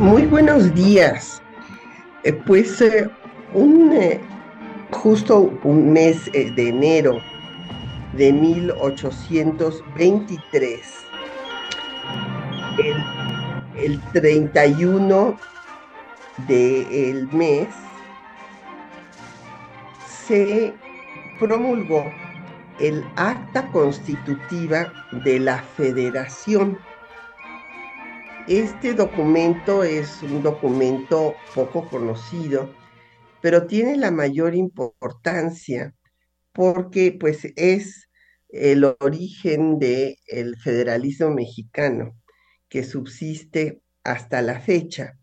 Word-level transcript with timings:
Muy 0.00 0.26
buenos 0.26 0.74
días. 0.74 1.42
Eh, 2.22 2.32
pues 2.32 2.80
eh, 2.80 3.10
un 3.52 3.92
eh, 3.92 4.20
justo 4.92 5.52
un 5.64 5.92
mes 5.92 6.30
de 6.32 6.68
enero 6.68 7.20
de 8.12 8.32
1823, 8.32 10.80
el, 12.78 13.04
el 13.76 14.00
31 14.12 15.36
del 16.46 17.26
mes, 17.32 17.66
se 20.28 20.72
promulgó 21.40 22.04
el 22.78 23.04
acta 23.16 23.66
constitutiva 23.72 24.92
de 25.24 25.40
la 25.40 25.58
federación 25.76 26.78
este 28.48 28.94
documento 28.94 29.84
es 29.84 30.22
un 30.22 30.42
documento 30.42 31.34
poco 31.54 31.86
conocido, 31.86 32.74
pero 33.42 33.66
tiene 33.66 33.96
la 33.96 34.10
mayor 34.10 34.54
importancia 34.54 35.94
porque 36.52 37.12
pues 37.12 37.46
es 37.56 38.08
el 38.48 38.84
origen 39.00 39.78
del 39.78 40.16
el 40.26 40.56
federalismo 40.56 41.30
mexicano 41.30 42.16
que 42.70 42.84
subsiste 42.84 43.82
hasta 44.02 44.40
la 44.40 44.60
fecha. 44.60 45.18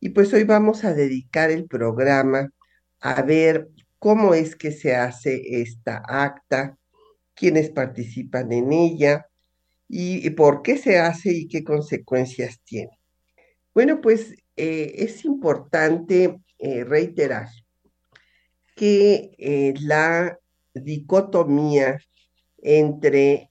Y 0.00 0.08
pues 0.08 0.34
hoy 0.34 0.42
vamos 0.42 0.84
a 0.84 0.92
dedicar 0.92 1.52
el 1.52 1.66
programa 1.66 2.50
a 3.00 3.22
ver 3.22 3.68
cómo 4.00 4.34
es 4.34 4.56
que 4.56 4.72
se 4.72 4.96
hace 4.96 5.60
esta 5.62 6.02
acta, 6.04 6.76
quiénes 7.34 7.70
participan 7.70 8.52
en 8.52 8.72
ella, 8.72 9.28
y, 9.88 10.30
por 10.30 10.62
qué 10.62 10.76
se 10.78 10.98
hace 10.98 11.32
y 11.32 11.48
qué 11.48 11.62
consecuencias 11.64 12.60
tiene. 12.64 12.98
Bueno, 13.74 14.00
pues 14.00 14.32
eh, 14.56 14.94
es 14.96 15.24
importante 15.24 16.38
eh, 16.58 16.84
reiterar 16.84 17.48
que 18.74 19.34
eh, 19.38 19.74
la 19.80 20.38
dicotomía 20.74 21.98
entre 22.58 23.50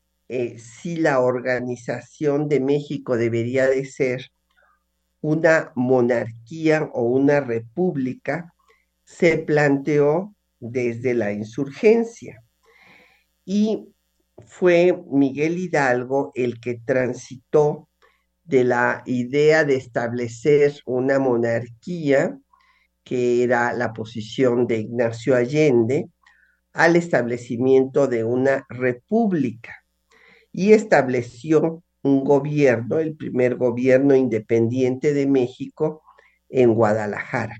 si 0.57 0.97
la 0.97 1.19
organización 1.19 2.49
de 2.49 2.59
México 2.59 3.15
debería 3.15 3.67
de 3.67 3.85
ser 3.85 4.31
una 5.21 5.71
monarquía 5.75 6.89
o 6.93 7.03
una 7.03 7.41
república 7.41 8.55
se 9.03 9.37
planteó 9.37 10.35
desde 10.59 11.13
la 11.13 11.31
insurgencia. 11.31 12.43
Y 13.45 13.94
fue 14.45 14.97
Miguel 15.09 15.57
Hidalgo 15.57 16.31
el 16.35 16.59
que 16.59 16.79
transitó 16.85 17.89
de 18.43 18.63
la 18.63 19.03
idea 19.05 19.63
de 19.63 19.75
establecer 19.75 20.75
una 20.85 21.19
monarquía, 21.19 22.37
que 23.03 23.43
era 23.43 23.73
la 23.73 23.93
posición 23.93 24.67
de 24.67 24.79
Ignacio 24.79 25.35
Allende, 25.35 26.09
al 26.73 26.95
establecimiento 26.95 28.07
de 28.07 28.23
una 28.23 28.65
república. 28.69 29.73
Y 30.51 30.73
estableció 30.73 31.83
un 32.03 32.23
gobierno, 32.23 32.99
el 32.99 33.15
primer 33.15 33.55
gobierno 33.55 34.15
independiente 34.15 35.13
de 35.13 35.27
México 35.27 36.03
en 36.49 36.75
Guadalajara, 36.75 37.57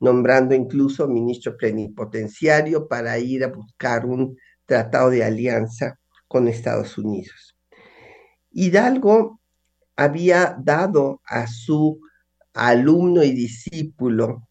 nombrando 0.00 0.54
incluso 0.54 1.06
ministro 1.06 1.56
plenipotenciario 1.56 2.88
para 2.88 3.18
ir 3.18 3.44
a 3.44 3.48
buscar 3.48 4.06
un 4.06 4.36
tratado 4.66 5.10
de 5.10 5.24
alianza 5.24 5.98
con 6.28 6.48
Estados 6.48 6.98
Unidos. 6.98 7.56
Hidalgo 8.50 9.40
había 9.96 10.56
dado 10.60 11.20
a 11.26 11.46
su 11.46 12.00
alumno 12.52 13.22
y 13.22 13.32
discípulo, 13.32 14.48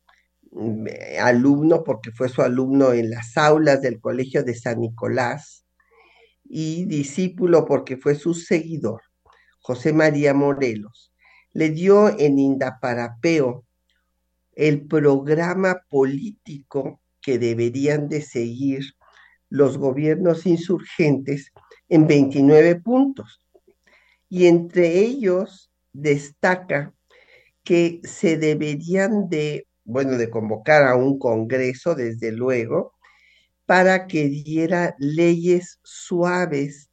mm, 0.51 0.85
alumno 1.22 1.84
porque 1.84 2.12
fue 2.12 2.29
su 2.29 2.41
alumno 2.41 2.94
en 2.94 3.09
las 3.09 3.38
aulas 3.38 3.81
del 3.81 4.00
Colegio 4.00 4.44
de 4.44 4.56
San 4.56 4.81
Nicolás, 4.81 5.66
y 6.45 6.85
discípulo 6.85 7.66
porque 7.66 7.97
fue 7.97 8.16
su 8.16 8.34
seguidor, 8.34 9.01
José 9.59 9.94
María 9.94 10.34
Morelos, 10.34 11.12
le 11.53 11.69
dio 11.69 12.09
en 12.19 12.38
Indaparapeo 12.38 13.66
el 14.56 14.85
programa 14.85 15.81
político 15.90 17.01
que 17.22 17.40
deberían 17.40 18.09
de 18.09 18.22
seguir 18.22 18.84
los 19.53 19.78
gobiernos 19.78 20.47
insurgentes 20.47 21.53
en 21.88 22.08
29 22.08 22.81
puntos. 22.81 23.40
Y 24.28 24.47
entre 24.47 24.97
ellos 24.97 25.72
destaca 25.94 26.91
que 27.63 28.02
se 28.03 28.38
deberían 28.38 29.30
de, 29.30 29.68
bueno, 29.84 30.18
de 30.18 30.31
convocar 30.31 30.88
a 30.88 30.96
un 30.96 31.19
Congreso, 31.19 31.94
desde 31.94 32.31
luego, 32.31 32.94
para 33.68 34.08
que 34.08 34.28
diera 34.28 34.96
leyes 34.97 35.80
suaves, 35.84 36.90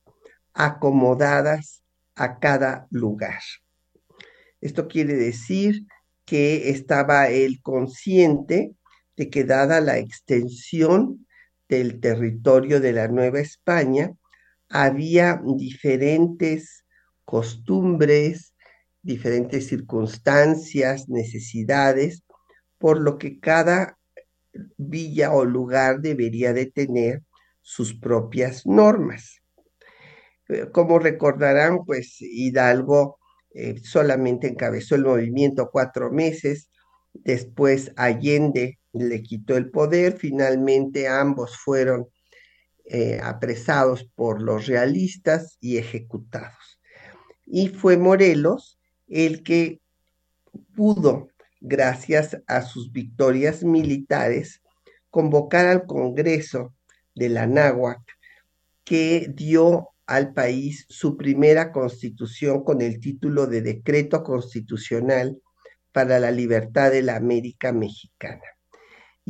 acomodadas 0.52 1.82
a 2.14 2.40
cada 2.40 2.88
lugar. 2.90 3.40
Esto 4.60 4.86
quiere 4.86 5.14
decir 5.14 5.86
que 6.26 6.68
estaba 6.68 7.30
él 7.30 7.62
consciente 7.62 8.74
de 9.16 9.30
que 9.30 9.44
dada 9.44 9.80
la 9.80 9.96
extensión 9.96 11.26
del 11.70 12.00
territorio 12.00 12.80
de 12.80 12.92
la 12.92 13.06
Nueva 13.08 13.40
España, 13.40 14.12
había 14.68 15.40
diferentes 15.56 16.84
costumbres, 17.24 18.54
diferentes 19.02 19.68
circunstancias, 19.68 21.08
necesidades, 21.08 22.24
por 22.78 23.00
lo 23.00 23.18
que 23.18 23.38
cada 23.38 23.98
villa 24.76 25.32
o 25.32 25.44
lugar 25.44 26.00
debería 26.00 26.52
de 26.52 26.66
tener 26.66 27.22
sus 27.62 27.94
propias 27.94 28.66
normas. 28.66 29.40
Eh, 30.48 30.66
como 30.72 30.98
recordarán, 30.98 31.84
pues 31.84 32.16
Hidalgo 32.20 33.18
eh, 33.54 33.78
solamente 33.80 34.48
encabezó 34.48 34.96
el 34.96 35.04
movimiento 35.04 35.70
cuatro 35.70 36.10
meses, 36.10 36.68
después 37.12 37.92
Allende 37.96 38.79
le 38.92 39.22
quitó 39.22 39.56
el 39.56 39.70
poder, 39.70 40.16
finalmente 40.18 41.08
ambos 41.08 41.56
fueron 41.56 42.08
eh, 42.84 43.20
apresados 43.22 44.04
por 44.04 44.42
los 44.42 44.66
realistas 44.66 45.56
y 45.60 45.78
ejecutados. 45.78 46.80
Y 47.46 47.68
fue 47.68 47.96
Morelos 47.96 48.78
el 49.08 49.42
que 49.42 49.80
pudo, 50.74 51.28
gracias 51.60 52.40
a 52.46 52.62
sus 52.62 52.92
victorias 52.92 53.62
militares, 53.62 54.62
convocar 55.10 55.66
al 55.66 55.86
Congreso 55.86 56.74
de 57.14 57.28
la 57.28 57.46
Náhuac, 57.46 58.02
que 58.84 59.30
dio 59.32 59.90
al 60.06 60.32
país 60.32 60.86
su 60.88 61.16
primera 61.16 61.70
constitución 61.70 62.64
con 62.64 62.80
el 62.80 62.98
título 62.98 63.46
de 63.46 63.62
Decreto 63.62 64.24
Constitucional 64.24 65.40
para 65.92 66.18
la 66.18 66.32
Libertad 66.32 66.90
de 66.90 67.02
la 67.02 67.16
América 67.16 67.72
Mexicana 67.72 68.42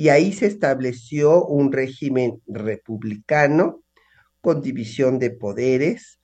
y 0.00 0.08
ahí 0.08 0.32
se 0.32 0.46
estableció 0.46 1.44
un 1.44 1.72
régimen 1.72 2.40
republicano 2.46 3.82
con 4.40 4.62
división 4.62 5.18
de 5.18 5.30
poderes, 5.30 6.18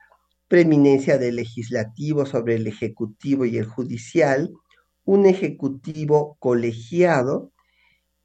preeminencia 0.49 1.19
del 1.19 1.37
legislativo 1.37 2.25
sobre 2.25 2.55
el 2.55 2.67
ejecutivo 2.69 3.45
y 3.45 3.59
el 3.59 3.67
judicial, 3.67 4.51
un 5.05 5.27
ejecutivo 5.27 6.39
colegiado 6.41 7.53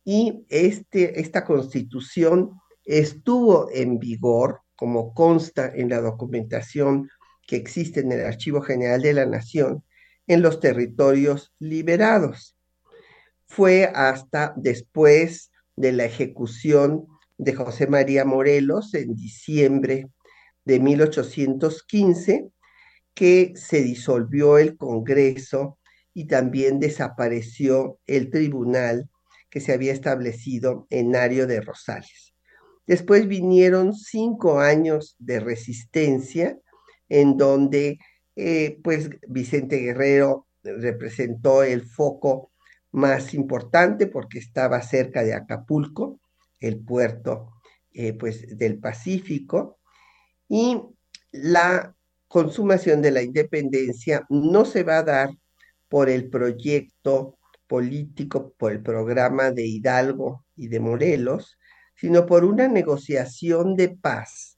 y 0.05 0.45
este, 0.47 1.19
esta 1.19 1.43
constitución 1.43 2.51
estuvo 2.85 3.69
en 3.73 3.99
vigor, 3.99 4.61
como 4.77 5.13
consta 5.13 5.69
en 5.75 5.89
la 5.89 5.99
documentación 5.99 7.09
que 7.45 7.57
existe 7.57 7.99
en 7.99 8.13
el 8.13 8.25
Archivo 8.25 8.61
General 8.61 9.01
de 9.01 9.11
la 9.11 9.25
Nación, 9.25 9.83
en 10.27 10.41
los 10.43 10.61
territorios 10.61 11.53
liberados 11.59 12.55
fue 13.51 13.91
hasta 13.93 14.53
después 14.55 15.51
de 15.75 15.91
la 15.91 16.05
ejecución 16.05 17.07
de 17.37 17.53
José 17.53 17.85
María 17.85 18.23
Morelos 18.23 18.93
en 18.93 19.13
diciembre 19.13 20.07
de 20.63 20.79
1815 20.79 22.49
que 23.13 23.51
se 23.55 23.81
disolvió 23.83 24.57
el 24.57 24.77
Congreso 24.77 25.79
y 26.13 26.27
también 26.27 26.79
desapareció 26.79 27.99
el 28.07 28.29
tribunal 28.29 29.09
que 29.49 29.59
se 29.59 29.73
había 29.73 29.91
establecido 29.91 30.87
en 30.89 31.17
Ario 31.17 31.45
de 31.45 31.59
Rosales. 31.59 32.33
Después 32.87 33.27
vinieron 33.27 33.93
cinco 33.93 34.61
años 34.61 35.17
de 35.19 35.41
resistencia 35.41 36.57
en 37.09 37.35
donde 37.35 37.99
eh, 38.37 38.79
pues 38.81 39.09
Vicente 39.27 39.75
Guerrero 39.79 40.47
representó 40.63 41.63
el 41.63 41.81
foco 41.81 42.50
más 42.91 43.33
importante 43.33 44.07
porque 44.07 44.39
estaba 44.39 44.81
cerca 44.81 45.23
de 45.23 45.33
Acapulco, 45.33 46.19
el 46.59 46.79
puerto 46.79 47.51
eh, 47.93 48.13
pues 48.13 48.57
del 48.57 48.79
Pacífico, 48.79 49.79
y 50.47 50.81
la 51.31 51.95
consumación 52.27 53.01
de 53.01 53.11
la 53.11 53.21
independencia 53.21 54.25
no 54.29 54.65
se 54.65 54.83
va 54.83 54.99
a 54.99 55.03
dar 55.03 55.29
por 55.87 56.09
el 56.09 56.29
proyecto 56.29 57.37
político, 57.67 58.53
por 58.57 58.71
el 58.71 58.81
programa 58.81 59.51
de 59.51 59.65
Hidalgo 59.65 60.45
y 60.55 60.67
de 60.67 60.79
Morelos, 60.79 61.57
sino 61.95 62.25
por 62.25 62.45
una 62.45 62.67
negociación 62.67 63.75
de 63.75 63.89
paz 63.89 64.57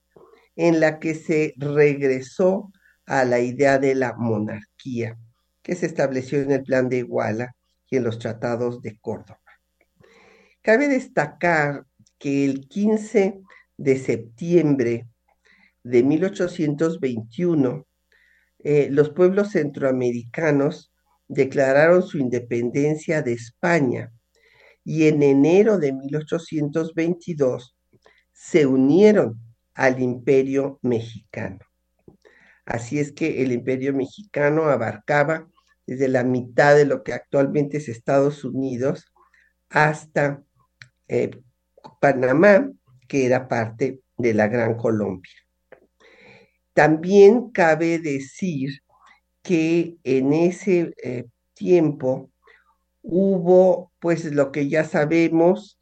en 0.56 0.80
la 0.80 1.00
que 1.00 1.16
se 1.16 1.54
regresó 1.58 2.72
a 3.06 3.26
la 3.26 3.40
idea 3.40 3.80
de 3.80 3.96
la 3.96 4.14
monarquía 4.14 5.18
que 5.64 5.76
se 5.76 5.86
estableció 5.86 6.42
en 6.42 6.52
el 6.52 6.64
Plan 6.64 6.90
de 6.90 6.98
Iguala 6.98 7.56
en 7.98 8.04
los 8.04 8.20
tratados 8.20 8.82
de 8.82 9.00
Córdoba. 9.00 9.40
Cabe 10.62 10.88
destacar 10.88 11.86
que 12.18 12.46
el 12.46 12.68
15 12.68 13.42
de 13.78 13.98
septiembre 13.98 15.08
de 15.84 16.04
1821, 16.04 17.86
eh, 18.60 18.88
los 18.90 19.10
pueblos 19.10 19.52
centroamericanos 19.52 20.94
declararon 21.28 22.04
su 22.04 22.18
independencia 22.18 23.22
de 23.22 23.34
España 23.34 24.14
y 24.86 25.08
en 25.08 25.22
enero 25.24 25.78
de 25.78 25.94
1822 25.94 27.76
se 28.32 28.66
unieron 28.66 29.40
al 29.74 30.02
imperio 30.02 30.80
mexicano. 30.82 31.60
Así 32.66 33.00
es 33.00 33.12
que 33.12 33.44
el 33.44 33.52
imperio 33.52 33.94
mexicano 33.94 34.64
abarcaba 34.66 35.50
desde 35.86 36.08
la 36.08 36.24
mitad 36.24 36.76
de 36.76 36.86
lo 36.86 37.04
que 37.04 37.14
actualmente 37.14 37.78
es 37.78 37.90
Estados 37.90 38.44
Unidos 38.44 39.14
hasta 39.70 40.44
eh, 41.08 41.32
Panamá, 42.00 42.72
que 43.08 43.26
era 43.26 43.48
parte 43.48 44.02
de 44.18 44.34
la 44.34 44.48
Gran 44.48 44.76
Colombia. 44.76 45.34
También 46.74 47.52
cabe 47.52 48.00
decir 48.00 48.82
que 49.42 49.98
en 50.04 50.34
ese 50.34 50.94
eh, 51.04 51.26
tiempo 51.54 52.32
hubo, 53.02 53.92
pues 54.00 54.26
lo 54.26 54.52
que 54.52 54.70
ya 54.70 54.86
sabemos, 54.86 55.80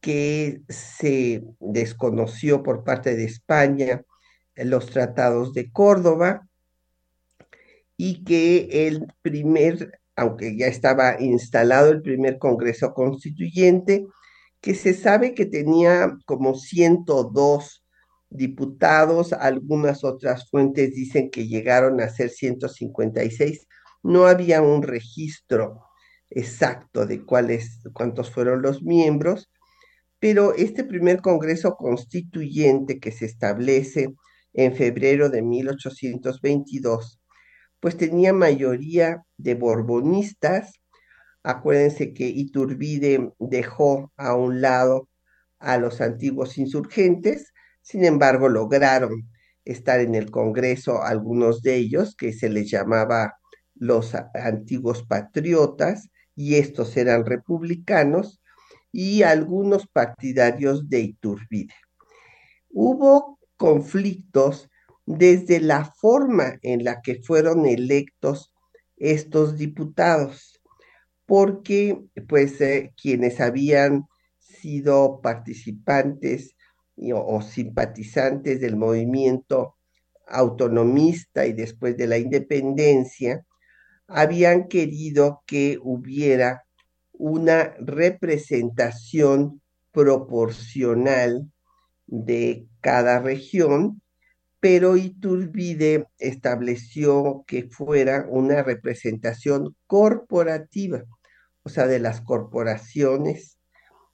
que 0.00 0.62
se 0.68 1.44
desconoció 1.58 2.62
por 2.62 2.84
parte 2.84 3.16
de 3.16 3.24
España 3.24 4.02
los 4.56 4.86
tratados 4.86 5.52
de 5.52 5.70
Córdoba 5.70 6.48
y 8.02 8.24
que 8.24 8.86
el 8.88 9.12
primer, 9.20 10.00
aunque 10.16 10.56
ya 10.56 10.68
estaba 10.68 11.20
instalado 11.20 11.90
el 11.90 12.00
primer 12.00 12.38
Congreso 12.38 12.94
Constituyente, 12.94 14.06
que 14.62 14.74
se 14.74 14.94
sabe 14.94 15.34
que 15.34 15.44
tenía 15.44 16.16
como 16.24 16.54
102 16.54 17.84
diputados, 18.30 19.34
algunas 19.34 20.02
otras 20.02 20.48
fuentes 20.48 20.94
dicen 20.94 21.30
que 21.30 21.46
llegaron 21.46 22.00
a 22.00 22.08
ser 22.08 22.30
156. 22.30 23.66
No 24.02 24.24
había 24.24 24.62
un 24.62 24.82
registro 24.82 25.82
exacto 26.30 27.04
de 27.04 27.22
cuáles, 27.26 27.82
cuántos 27.92 28.30
fueron 28.30 28.62
los 28.62 28.82
miembros, 28.82 29.50
pero 30.18 30.54
este 30.54 30.84
primer 30.84 31.20
Congreso 31.20 31.76
Constituyente 31.76 32.98
que 32.98 33.12
se 33.12 33.26
establece 33.26 34.14
en 34.54 34.74
febrero 34.74 35.28
de 35.28 35.42
1822, 35.42 37.19
pues 37.80 37.96
tenía 37.96 38.32
mayoría 38.32 39.24
de 39.38 39.54
borbonistas. 39.54 40.74
Acuérdense 41.42 42.12
que 42.12 42.28
Iturbide 42.28 43.32
dejó 43.38 44.12
a 44.16 44.34
un 44.34 44.60
lado 44.60 45.08
a 45.58 45.78
los 45.78 46.00
antiguos 46.00 46.58
insurgentes, 46.58 47.52
sin 47.82 48.04
embargo, 48.04 48.48
lograron 48.48 49.28
estar 49.64 50.00
en 50.00 50.14
el 50.14 50.30
Congreso 50.30 51.02
algunos 51.02 51.62
de 51.62 51.76
ellos, 51.76 52.14
que 52.16 52.32
se 52.32 52.48
les 52.48 52.70
llamaba 52.70 53.34
los 53.74 54.14
antiguos 54.34 55.02
patriotas, 55.02 56.08
y 56.34 56.56
estos 56.56 56.96
eran 56.96 57.26
republicanos, 57.26 58.42
y 58.92 59.22
algunos 59.22 59.86
partidarios 59.86 60.88
de 60.88 61.00
Iturbide. 61.00 61.74
Hubo 62.70 63.38
conflictos 63.56 64.69
desde 65.18 65.60
la 65.60 65.84
forma 65.84 66.58
en 66.62 66.84
la 66.84 67.00
que 67.02 67.20
fueron 67.22 67.66
electos 67.66 68.52
estos 68.96 69.56
diputados, 69.56 70.60
porque 71.26 72.00
pues 72.28 72.60
eh, 72.60 72.92
quienes 73.00 73.40
habían 73.40 74.04
sido 74.38 75.20
participantes 75.20 76.54
o, 77.14 77.40
simpatizantes 77.42 78.60
del 78.60 78.76
movimiento 78.76 79.76
autonomista 80.28 81.46
y 81.46 81.54
después 81.54 81.96
de 81.96 82.06
la 82.06 82.18
independencia, 82.18 83.44
habían 84.06 84.68
querido 84.68 85.42
que 85.46 85.78
hubiera 85.82 86.64
una 87.12 87.74
representación 87.80 89.60
proporcional 89.92 91.50
de 92.06 92.68
cada 92.80 93.18
región, 93.20 94.02
pero 94.60 94.96
Iturbide 94.96 96.06
estableció 96.18 97.44
que 97.46 97.64
fuera 97.64 98.26
una 98.28 98.62
representación 98.62 99.74
corporativa, 99.86 101.04
o 101.62 101.68
sea, 101.68 101.86
de 101.86 101.98
las 101.98 102.20
corporaciones 102.20 103.60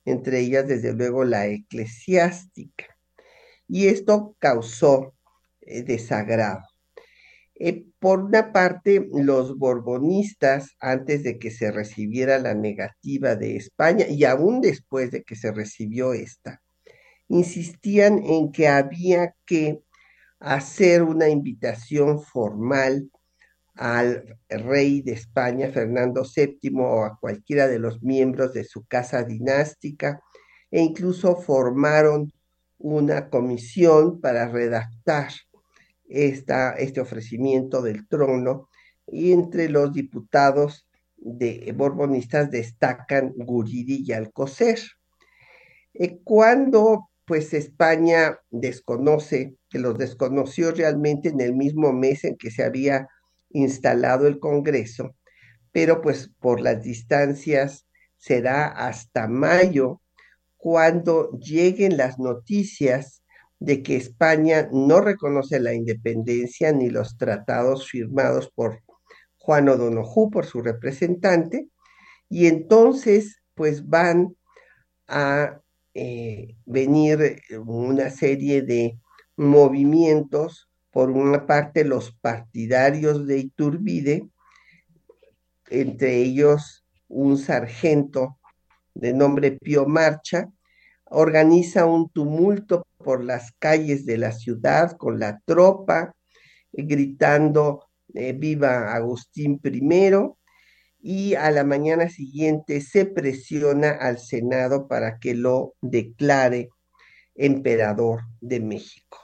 entre 0.06 0.40
ellas 0.40 0.66
desde 0.66 0.94
luego 0.94 1.24
la 1.24 1.46
eclesiástica. 1.48 2.86
Y 3.68 3.88
esto 3.88 4.36
causó 4.38 5.14
eh, 5.60 5.82
desagrado. 5.82 6.62
Eh, 7.56 7.86
por 7.98 8.20
una 8.20 8.52
parte, 8.52 9.08
los 9.12 9.58
borbonistas, 9.58 10.76
antes 10.78 11.22
de 11.24 11.38
que 11.38 11.50
se 11.50 11.72
recibiera 11.72 12.38
la 12.38 12.54
negativa 12.54 13.34
de 13.34 13.56
España 13.56 14.06
y 14.08 14.24
aún 14.24 14.60
después 14.60 15.10
de 15.10 15.22
que 15.22 15.34
se 15.36 15.52
recibió 15.52 16.12
esta, 16.12 16.62
insistían 17.28 18.22
en 18.24 18.52
que 18.52 18.68
había 18.68 19.34
que 19.44 19.80
hacer 20.40 21.02
una 21.02 21.28
invitación 21.28 22.22
formal 22.22 23.10
al 23.74 24.38
rey 24.48 25.02
de 25.02 25.12
España, 25.12 25.70
Fernando 25.70 26.24
VII, 26.24 26.72
o 26.78 27.04
a 27.04 27.18
cualquiera 27.18 27.68
de 27.68 27.78
los 27.78 28.02
miembros 28.02 28.52
de 28.52 28.64
su 28.64 28.86
casa 28.86 29.22
dinástica, 29.22 30.20
e 30.70 30.80
incluso 30.80 31.36
formaron 31.36 32.32
una 32.78 33.28
comisión 33.28 34.20
para 34.20 34.48
redactar 34.48 35.30
esta, 36.08 36.72
este 36.72 37.00
ofrecimiento 37.00 37.82
del 37.82 38.06
trono, 38.08 38.68
y 39.06 39.32
entre 39.32 39.68
los 39.68 39.92
diputados 39.92 40.88
de 41.16 41.72
borbonistas 41.76 42.50
destacan 42.50 43.32
Guridi 43.36 44.04
y 44.06 44.12
Alcocer. 44.12 44.78
Eh, 45.94 46.18
cuando 46.22 47.10
pues 47.26 47.52
España 47.54 48.38
desconoce, 48.50 49.56
que 49.68 49.78
los 49.78 49.98
desconoció 49.98 50.70
realmente 50.70 51.28
en 51.28 51.40
el 51.40 51.54
mismo 51.54 51.92
mes 51.92 52.24
en 52.24 52.36
que 52.36 52.50
se 52.50 52.62
había 52.62 53.08
instalado 53.50 54.26
el 54.26 54.38
Congreso, 54.38 55.14
pero 55.72 56.00
pues 56.00 56.30
por 56.40 56.60
las 56.60 56.82
distancias 56.82 57.86
será 58.16 58.66
hasta 58.68 59.28
mayo 59.28 60.00
cuando 60.56 61.30
lleguen 61.38 61.96
las 61.96 62.18
noticias 62.18 63.22
de 63.58 63.82
que 63.82 63.96
España 63.96 64.68
no 64.72 65.00
reconoce 65.00 65.60
la 65.60 65.74
independencia 65.74 66.72
ni 66.72 66.90
los 66.90 67.16
tratados 67.16 67.88
firmados 67.88 68.50
por 68.54 68.82
Juan 69.38 69.68
O'Donoghue, 69.68 70.30
por 70.30 70.46
su 70.46 70.62
representante, 70.62 71.68
y 72.28 72.46
entonces 72.46 73.42
pues 73.54 73.86
van 73.88 74.36
a 75.08 75.60
eh, 75.98 76.56
venir 76.66 77.40
una 77.64 78.10
serie 78.10 78.60
de 78.60 78.98
movimientos 79.34 80.68
por 80.90 81.10
una 81.10 81.46
parte 81.46 81.84
los 81.84 82.12
partidarios 82.12 83.26
de 83.26 83.38
Iturbide, 83.38 84.28
entre 85.70 86.16
ellos 86.16 86.84
un 87.08 87.38
sargento 87.38 88.38
de 88.92 89.14
nombre 89.14 89.52
Pío 89.52 89.86
Marcha, 89.86 90.50
organiza 91.06 91.86
un 91.86 92.10
tumulto 92.10 92.86
por 92.98 93.24
las 93.24 93.52
calles 93.58 94.04
de 94.04 94.18
la 94.18 94.32
ciudad 94.32 94.98
con 94.98 95.18
la 95.18 95.40
tropa, 95.46 96.14
gritando 96.72 97.86
eh, 98.12 98.34
viva 98.34 98.94
Agustín 98.94 99.58
I, 99.64 100.10
y 101.08 101.36
a 101.36 101.52
la 101.52 101.62
mañana 101.62 102.08
siguiente 102.08 102.80
se 102.80 103.04
presiona 103.04 103.90
al 103.90 104.18
Senado 104.18 104.88
para 104.88 105.20
que 105.20 105.34
lo 105.34 105.76
declare 105.80 106.70
emperador 107.36 108.22
de 108.40 108.58
México. 108.58 109.18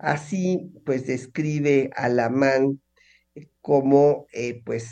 Así, 0.00 0.72
pues 0.84 1.06
describe 1.06 1.90
a 1.94 2.08
Lamán 2.08 2.82
cómo 3.60 4.26
eh, 4.32 4.60
pues 4.64 4.90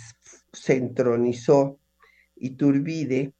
se 0.52 0.75
entronizó 0.75 1.81
Iturbide, 2.37 3.33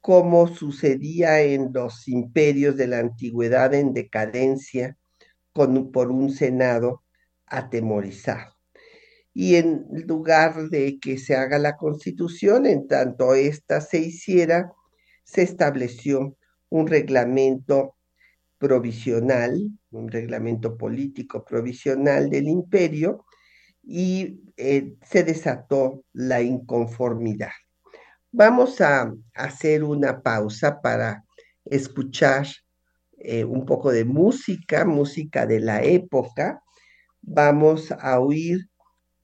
como 0.00 0.46
sucedía 0.46 1.40
en 1.40 1.72
los 1.72 2.06
imperios 2.06 2.76
de 2.76 2.86
la 2.86 3.00
antigüedad 3.00 3.74
en 3.74 3.92
decadencia, 3.92 4.96
con, 5.52 5.90
por 5.90 6.12
un 6.12 6.30
senado 6.30 7.02
atemorizado. 7.46 8.57
Y 9.40 9.54
en 9.54 9.86
lugar 10.08 10.68
de 10.68 10.98
que 10.98 11.16
se 11.16 11.36
haga 11.36 11.60
la 11.60 11.76
constitución, 11.76 12.66
en 12.66 12.88
tanto 12.88 13.34
ésta 13.36 13.80
se 13.80 14.00
hiciera, 14.00 14.72
se 15.22 15.42
estableció 15.42 16.36
un 16.70 16.88
reglamento 16.88 17.94
provisional, 18.58 19.56
un 19.92 20.08
reglamento 20.08 20.76
político 20.76 21.44
provisional 21.44 22.30
del 22.30 22.48
imperio, 22.48 23.26
y 23.84 24.40
eh, 24.56 24.96
se 25.08 25.22
desató 25.22 26.02
la 26.12 26.42
inconformidad. 26.42 27.52
Vamos 28.32 28.80
a 28.80 29.14
hacer 29.34 29.84
una 29.84 30.20
pausa 30.20 30.80
para 30.80 31.24
escuchar 31.64 32.48
eh, 33.18 33.44
un 33.44 33.64
poco 33.64 33.92
de 33.92 34.04
música, 34.04 34.84
música 34.84 35.46
de 35.46 35.60
la 35.60 35.84
época. 35.84 36.60
Vamos 37.22 37.92
a 37.92 38.18
oír 38.18 38.67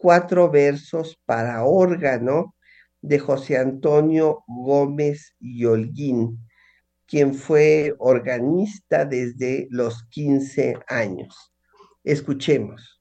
cuatro 0.04 0.50
versos 0.50 1.18
para 1.24 1.64
órgano 1.64 2.54
de 3.00 3.18
José 3.18 3.56
Antonio 3.56 4.44
Gómez 4.46 5.34
y 5.40 5.64
Holguín, 5.64 6.46
quien 7.06 7.32
fue 7.32 7.94
organista 7.98 9.06
desde 9.06 9.66
los 9.70 10.04
15 10.10 10.76
años. 10.88 11.54
Escuchemos. 12.04 13.00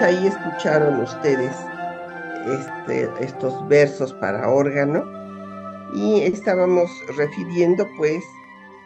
Ahí 0.00 0.28
escucharon 0.28 1.00
ustedes 1.00 1.54
este, 2.46 3.10
estos 3.20 3.66
versos 3.68 4.14
para 4.14 4.48
órgano 4.48 5.04
y 5.92 6.20
estábamos 6.22 6.88
refiriendo 7.16 7.84
pues 7.96 8.22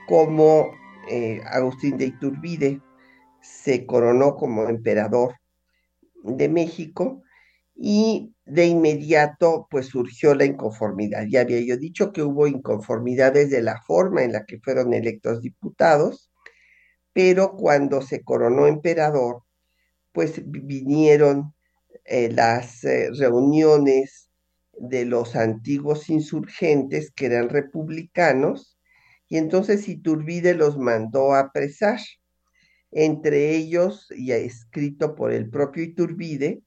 cómo 0.08 0.72
eh, 1.10 1.42
Agustín 1.44 1.98
de 1.98 2.06
Iturbide 2.06 2.80
se 3.42 3.84
coronó 3.84 4.36
como 4.36 4.68
emperador 4.70 5.34
de 6.24 6.48
México 6.48 7.22
y 7.76 8.34
de 8.46 8.66
inmediato 8.66 9.68
pues 9.70 9.88
surgió 9.88 10.34
la 10.34 10.46
inconformidad. 10.46 11.26
Ya 11.28 11.42
había 11.42 11.60
yo 11.60 11.76
dicho 11.76 12.12
que 12.12 12.22
hubo 12.22 12.46
inconformidades 12.46 13.50
de 13.50 13.60
la 13.60 13.82
forma 13.82 14.22
en 14.22 14.32
la 14.32 14.46
que 14.46 14.60
fueron 14.60 14.94
electos 14.94 15.42
diputados, 15.42 16.32
pero 17.12 17.52
cuando 17.54 18.00
se 18.00 18.24
coronó 18.24 18.66
emperador, 18.66 19.42
pues 20.12 20.42
vinieron 20.44 21.54
eh, 22.04 22.30
las 22.30 22.84
eh, 22.84 23.10
reuniones 23.18 24.28
de 24.78 25.04
los 25.04 25.36
antiguos 25.36 26.10
insurgentes 26.10 27.12
que 27.12 27.26
eran 27.26 27.48
republicanos 27.48 28.78
y 29.28 29.38
entonces 29.38 29.88
Iturbide 29.88 30.54
los 30.54 30.78
mandó 30.78 31.32
a 31.34 31.40
apresar. 31.40 31.98
Entre 32.90 33.56
ellos, 33.56 34.08
y 34.14 34.32
escrito 34.32 35.14
por 35.14 35.32
el 35.32 35.48
propio 35.48 35.82
Iturbide, 35.82 36.62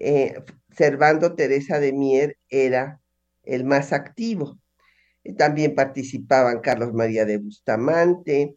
eh, 0.00 0.34
Servando 0.74 1.34
Teresa 1.34 1.80
de 1.80 1.92
Mier 1.92 2.38
era 2.48 3.02
el 3.42 3.64
más 3.64 3.92
activo. 3.92 4.58
También 5.36 5.74
participaban 5.74 6.60
Carlos 6.60 6.94
María 6.94 7.26
de 7.26 7.36
Bustamante 7.38 8.56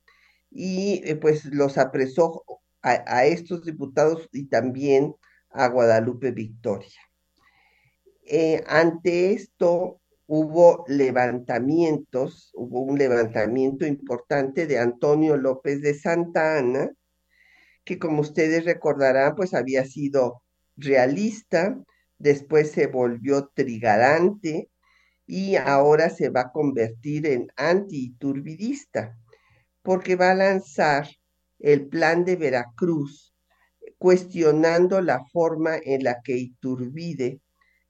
y 0.49 1.01
pues 1.15 1.45
los 1.45 1.77
apresó 1.77 2.45
a, 2.85 3.25
estos 3.25 3.65
diputados 3.65 4.29
y 4.31 4.45
también 4.45 5.15
a 5.49 5.67
Guadalupe 5.69 6.31
Victoria. 6.31 7.01
Eh, 8.23 8.63
ante 8.67 9.33
esto 9.33 10.01
hubo 10.27 10.85
levantamientos, 10.87 12.51
hubo 12.53 12.81
un 12.81 12.97
levantamiento 12.97 13.85
importante 13.85 14.67
de 14.67 14.79
Antonio 14.79 15.35
López 15.37 15.81
de 15.81 15.95
Santa 15.95 16.59
Ana, 16.59 16.91
que 17.83 17.97
como 17.97 18.21
ustedes 18.21 18.65
recordarán, 18.65 19.35
pues 19.35 19.53
había 19.53 19.85
sido 19.85 20.43
realista, 20.77 21.79
después 22.19 22.71
se 22.71 22.87
volvió 22.87 23.51
trigarante 23.53 24.69
y 25.25 25.55
ahora 25.55 26.09
se 26.09 26.29
va 26.29 26.41
a 26.41 26.51
convertir 26.51 27.25
en 27.25 27.47
anti-turbidista, 27.55 29.17
porque 29.81 30.15
va 30.15 30.31
a 30.31 30.35
lanzar 30.35 31.07
el 31.59 31.87
plan 31.87 32.25
de 32.25 32.35
Veracruz 32.35 33.33
cuestionando 33.97 35.01
la 35.01 35.23
forma 35.31 35.77
en 35.77 36.03
la 36.03 36.21
que 36.21 36.37
Iturbide 36.37 37.41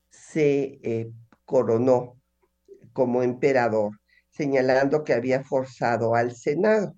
se 0.09 0.79
eh, 0.83 1.11
coronó 1.45 2.19
como 2.93 3.23
emperador, 3.23 3.99
señalando 4.29 5.03
que 5.03 5.13
había 5.13 5.43
forzado 5.43 6.15
al 6.15 6.35
Senado. 6.35 6.95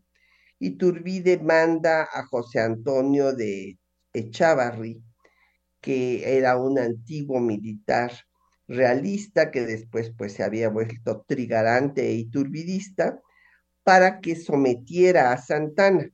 Iturbide 0.59 1.39
manda 1.39 2.03
a 2.03 2.25
José 2.25 2.59
Antonio 2.59 3.33
de 3.33 3.77
Echavarri, 4.13 5.01
que 5.81 6.37
era 6.37 6.57
un 6.57 6.79
antiguo 6.79 7.39
militar 7.39 8.11
realista 8.67 9.51
que 9.51 9.65
después 9.65 10.11
pues 10.17 10.33
se 10.33 10.43
había 10.43 10.69
vuelto 10.69 11.23
trigarante 11.27 12.07
e 12.07 12.13
iturbidista, 12.13 13.19
para 13.83 14.19
que 14.19 14.35
sometiera 14.35 15.31
a 15.31 15.37
Santana. 15.37 16.11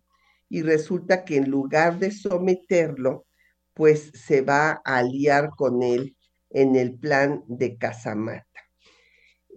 Y 0.54 0.62
resulta 0.62 1.26
que 1.26 1.38
en 1.38 1.50
lugar 1.50 1.98
de 1.98 2.12
someterlo, 2.12 3.26
pues 3.74 4.12
se 4.14 4.42
va 4.42 4.84
a 4.86 4.98
aliar 5.00 5.50
con 5.58 5.82
él 5.82 6.16
en 6.52 6.76
el 6.76 6.94
plan 6.94 7.44
de 7.48 7.76
Casamata, 7.76 8.62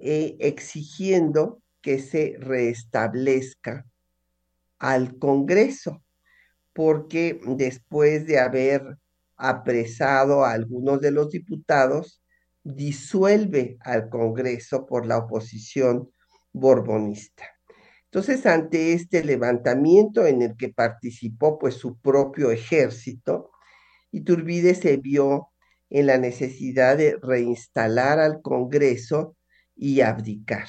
eh, 0.00 0.38
exigiendo 0.40 1.60
que 1.82 1.98
se 1.98 2.36
restablezca 2.38 3.84
al 4.78 5.18
Congreso, 5.18 6.02
porque 6.72 7.40
después 7.44 8.26
de 8.26 8.38
haber 8.38 8.96
apresado 9.36 10.46
a 10.46 10.52
algunos 10.52 11.02
de 11.02 11.10
los 11.10 11.30
diputados, 11.30 12.22
disuelve 12.64 13.76
al 13.80 14.08
Congreso 14.08 14.86
por 14.86 15.04
la 15.04 15.18
oposición 15.18 16.10
borbonista. 16.54 17.55
Entonces, 18.16 18.46
ante 18.46 18.94
este 18.94 19.22
levantamiento 19.22 20.26
en 20.26 20.40
el 20.40 20.56
que 20.56 20.70
participó 20.70 21.58
pues 21.58 21.74
su 21.74 21.98
propio 21.98 22.50
ejército, 22.50 23.50
Iturbide 24.10 24.74
se 24.74 24.96
vio 24.96 25.50
en 25.90 26.06
la 26.06 26.16
necesidad 26.16 26.96
de 26.96 27.18
reinstalar 27.20 28.18
al 28.18 28.40
Congreso 28.40 29.36
y 29.74 30.00
abdicar. 30.00 30.66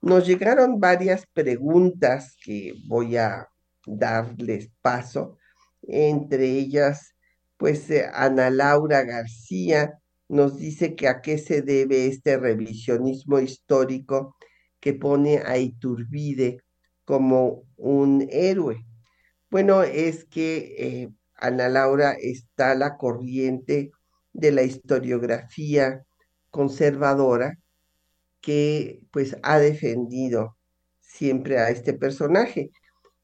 Nos 0.00 0.26
llegaron 0.26 0.80
varias 0.80 1.26
preguntas 1.34 2.34
que 2.42 2.72
voy 2.86 3.18
a 3.18 3.50
darles 3.84 4.70
paso, 4.80 5.36
entre 5.82 6.46
ellas, 6.46 7.14
pues 7.58 7.90
eh, 7.90 8.08
Ana 8.14 8.48
Laura 8.48 9.02
García 9.02 10.00
nos 10.26 10.56
dice 10.56 10.94
que 10.94 11.06
a 11.06 11.20
qué 11.20 11.36
se 11.36 11.60
debe 11.60 12.06
este 12.06 12.38
revisionismo 12.38 13.40
histórico 13.40 14.36
que 14.80 14.94
pone 14.94 15.42
a 15.44 15.58
Iturbide 15.58 16.62
como 17.08 17.64
un 17.78 18.28
héroe. 18.30 18.84
Bueno, 19.50 19.82
es 19.82 20.26
que 20.26 20.74
eh, 20.76 21.08
Ana 21.36 21.70
Laura 21.70 22.12
está 22.20 22.74
la 22.74 22.98
corriente 22.98 23.92
de 24.34 24.52
la 24.52 24.62
historiografía 24.62 26.04
conservadora 26.50 27.58
que 28.42 29.06
pues 29.10 29.38
ha 29.42 29.58
defendido 29.58 30.58
siempre 31.00 31.56
a 31.58 31.70
este 31.70 31.94
personaje. 31.94 32.72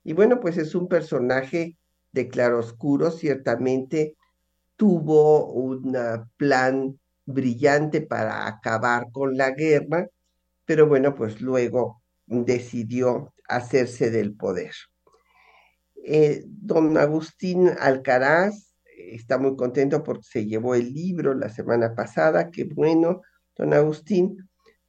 Y 0.03 0.14
bueno, 0.14 0.41
pues 0.41 0.57
es 0.57 0.75
un 0.75 0.88
personaje 0.88 1.76
de 2.12 2.29
claroscuro, 2.29 3.11
ciertamente 3.11 4.17
tuvo 4.76 5.53
un 5.53 5.95
plan 6.38 6.99
brillante 7.26 8.00
para 8.00 8.47
acabar 8.47 9.11
con 9.12 9.37
la 9.37 9.50
guerra, 9.50 10.09
pero 10.65 10.87
bueno, 10.87 11.15
pues 11.15 11.43
luego 11.43 12.00
decidió 12.26 13.33
hacerse 13.49 14.11
del 14.11 14.35
poder. 14.35 14.73
Eh, 16.07 16.45
don 16.47 16.97
Agustín 16.99 17.71
Alcaraz 17.80 18.75
está 18.97 19.39
muy 19.39 19.57
contento 19.57 20.02
porque 20.02 20.25
se 20.25 20.47
llevó 20.47 20.75
el 20.75 20.93
libro 20.93 21.35
la 21.35 21.49
semana 21.49 21.95
pasada, 21.95 22.50
qué 22.50 22.65
bueno, 22.65 23.23
don 23.57 23.73
Agustín. 23.73 24.49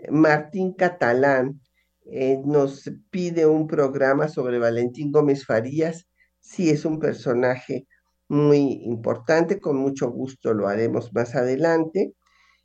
Martín 0.09 0.73
Catalán 0.73 1.61
eh, 2.05 2.39
nos 2.45 2.89
pide 3.09 3.45
un 3.45 3.67
programa 3.67 4.27
sobre 4.27 4.59
Valentín 4.59 5.11
Gómez 5.11 5.45
Farías. 5.45 6.07
Sí, 6.39 6.69
es 6.69 6.85
un 6.85 6.99
personaje 6.99 7.87
muy 8.27 8.81
importante, 8.83 9.59
con 9.59 9.77
mucho 9.77 10.09
gusto 10.11 10.53
lo 10.53 10.67
haremos 10.67 11.13
más 11.13 11.35
adelante. 11.35 12.13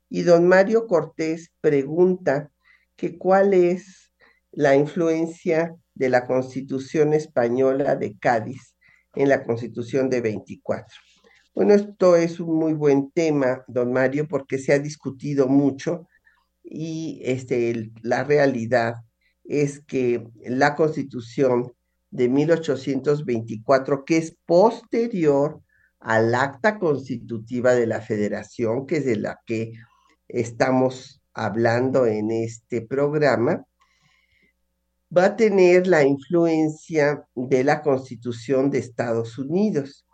Y 0.09 0.23
don 0.23 0.47
Mario 0.47 0.87
Cortés 0.87 1.51
pregunta 1.61 2.51
que 2.95 3.17
cuál 3.17 3.53
es 3.53 4.10
la 4.51 4.75
influencia 4.75 5.75
de 5.93 6.09
la 6.09 6.25
Constitución 6.25 7.13
española 7.13 7.95
de 7.95 8.17
Cádiz 8.17 8.75
en 9.15 9.29
la 9.29 9.43
Constitución 9.43 10.09
de 10.09 10.21
24. 10.21 10.87
Bueno, 11.53 11.73
esto 11.73 12.15
es 12.15 12.39
un 12.39 12.55
muy 12.57 12.73
buen 12.73 13.11
tema, 13.11 13.63
don 13.67 13.91
Mario, 13.91 14.27
porque 14.27 14.57
se 14.57 14.73
ha 14.73 14.79
discutido 14.79 15.47
mucho 15.47 16.07
y 16.63 17.21
este, 17.23 17.91
la 18.01 18.23
realidad 18.23 18.95
es 19.43 19.81
que 19.81 20.25
la 20.45 20.75
constitución 20.75 21.73
de 22.09 22.29
1824, 22.29 24.05
que 24.05 24.17
es 24.17 24.37
posterior 24.45 25.61
al 25.99 26.33
acta 26.35 26.79
constitutiva 26.79 27.73
de 27.73 27.87
la 27.87 28.01
federación, 28.01 28.85
que 28.85 28.97
es 28.97 29.05
de 29.05 29.17
la 29.17 29.39
que 29.45 29.73
estamos 30.27 31.21
hablando 31.33 32.05
en 32.05 32.31
este 32.31 32.81
programa, 32.81 33.65
va 35.15 35.25
a 35.25 35.35
tener 35.35 35.87
la 35.87 36.03
influencia 36.03 37.25
de 37.35 37.63
la 37.63 37.81
constitución 37.81 38.69
de 38.69 38.79
Estados 38.79 39.37
Unidos 39.37 40.05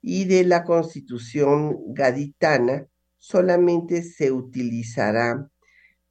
y 0.00 0.24
de 0.24 0.44
la 0.44 0.64
constitución 0.64 1.78
gaditana 1.94 2.86
solamente 3.18 4.02
se 4.02 4.32
utilizará 4.32 5.48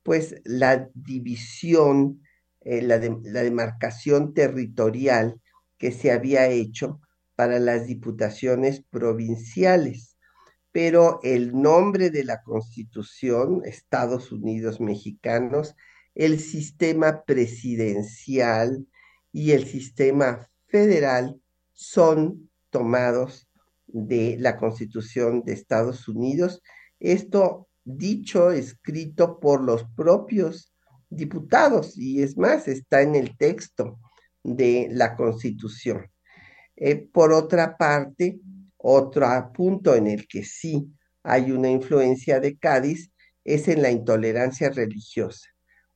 pues 0.04 0.36
la 0.44 0.90
división, 0.96 2.22
eh, 2.62 2.82
la, 2.82 2.98
la 2.98 3.44
demarcación 3.44 4.34
territorial 4.34 5.40
que 5.78 5.92
se 5.92 6.12
había 6.12 6.48
hecho 6.48 7.00
para 7.36 7.60
las 7.60 7.86
diputaciones 7.86 8.84
provinciales. 8.90 10.18
Pero 10.72 11.20
el 11.22 11.60
nombre 11.60 12.10
de 12.10 12.24
la 12.24 12.42
Constitución, 12.44 13.62
Estados 13.66 14.32
Unidos 14.32 14.80
Mexicanos, 14.80 15.76
el 16.16 16.40
sistema 16.40 17.24
presidencial 17.24 18.86
y 19.32 19.52
el 19.52 19.66
sistema 19.66 20.50
federal 20.68 21.40
son 21.74 22.50
tomados 22.70 23.48
de 23.88 24.38
la 24.40 24.58
Constitución 24.58 25.44
de 25.44 25.54
Estados 25.54 26.08
Unidos. 26.08 26.62
Esto 27.00 27.68
dicho, 27.84 28.52
escrito 28.52 29.40
por 29.40 29.62
los 29.62 29.86
propios 29.96 30.74
diputados, 31.10 31.98
y 31.98 32.22
es 32.22 32.38
más, 32.38 32.68
está 32.68 33.02
en 33.02 33.16
el 33.16 33.38
texto 33.38 34.00
de 34.44 34.88
la 34.92 35.16
Constitución. 35.16 36.08
Eh, 36.76 36.96
por 36.96 37.34
otra 37.34 37.78
parte, 37.78 38.40
otro 38.78 39.28
punto 39.54 39.94
en 39.96 40.08
el 40.08 40.28
que 40.28 40.44
sí 40.44 40.88
hay 41.24 41.52
una 41.52 41.70
influencia 41.70 42.40
de 42.40 42.58
Cádiz 42.58 43.12
es 43.44 43.68
en 43.68 43.82
la 43.82 43.92
intolerancia 43.92 44.70
religiosa, 44.70 45.48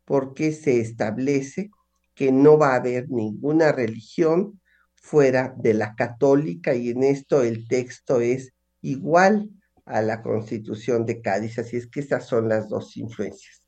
porque 0.06 0.52
se 0.52 0.80
establece 0.80 1.72
que 2.13 2.32
no 2.32 2.58
va 2.58 2.74
a 2.74 2.78
haber 2.78 3.10
ninguna 3.10 3.72
religión 3.72 4.62
fuera 4.94 5.54
de 5.58 5.74
la 5.74 5.96
católica 5.96 6.74
y 6.74 6.89
en 6.89 7.04
esto 7.04 7.44
el 7.44 7.68
texto 7.68 8.22
es 8.22 8.54
igual 8.82 9.50
a 9.86 10.02
la 10.02 10.22
constitución 10.22 11.06
de 11.06 11.22
Cádiz. 11.22 11.60
Así 11.60 11.78
es 11.78 11.88
que 11.88 12.00
estas 12.00 12.26
son 12.28 12.50
las 12.50 12.70
dos 12.70 12.96
influencias. 12.98 13.65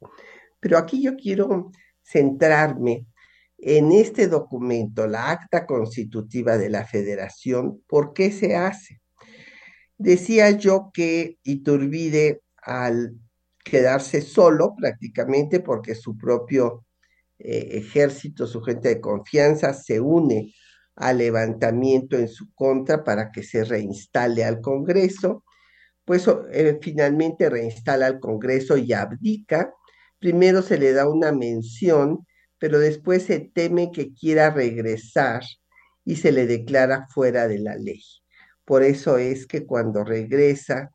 Pero 0.60 0.78
aquí 0.78 1.02
yo 1.02 1.16
quiero 1.16 1.72
centrarme 2.02 3.06
en 3.60 3.92
este 3.92 4.28
documento, 4.28 5.08
la 5.08 5.32
acta 5.32 5.66
constitutiva 5.66 6.58
de 6.58 6.70
la 6.70 6.86
federación, 6.86 7.84
¿por 7.88 8.14
qué 8.14 8.32
se 8.32 8.56
hace? 8.56 9.02
Decía 9.98 10.52
yo 10.52 10.92
que 10.94 11.40
Iturbide, 11.44 12.42
al 12.62 13.16
quedarse 13.70 14.22
solo 14.22 14.76
prácticamente, 14.76 15.60
porque 15.60 15.96
su 15.96 16.18
propio 16.18 16.86
eh, 17.40 17.70
ejército, 17.74 18.48
su 18.48 18.62
gente 18.62 18.90
de 18.90 19.02
confianza, 19.02 19.74
se 19.74 20.00
une 20.00 20.54
al 20.96 21.20
levantamiento 21.20 22.18
en 22.18 22.28
su 22.28 22.52
contra 22.54 23.04
para 23.04 23.32
que 23.32 23.44
se 23.44 23.64
reinstale 23.64 24.44
al 24.44 24.62
Congreso, 24.62 25.44
pues 26.06 26.28
eh, 26.52 26.80
finalmente 26.82 27.50
reinstala 27.50 28.08
al 28.08 28.20
Congreso 28.20 28.78
y 28.78 28.94
abdica. 28.94 29.74
Primero 30.20 30.62
se 30.62 30.78
le 30.78 30.94
da 30.94 31.08
una 31.08 31.32
mención, 31.32 32.26
pero 32.58 32.80
después 32.80 33.24
se 33.24 33.40
teme 33.40 33.92
que 33.92 34.14
quiera 34.14 34.50
regresar 34.50 35.44
y 36.04 36.16
se 36.16 36.32
le 36.32 36.48
declara 36.48 37.08
fuera 37.10 37.48
de 37.48 37.60
la 37.60 37.76
ley. 37.76 38.02
Por 38.66 38.84
eso 38.84 39.18
es 39.18 39.46
que 39.46 39.66
cuando 39.66 40.04
regresa 40.04 40.92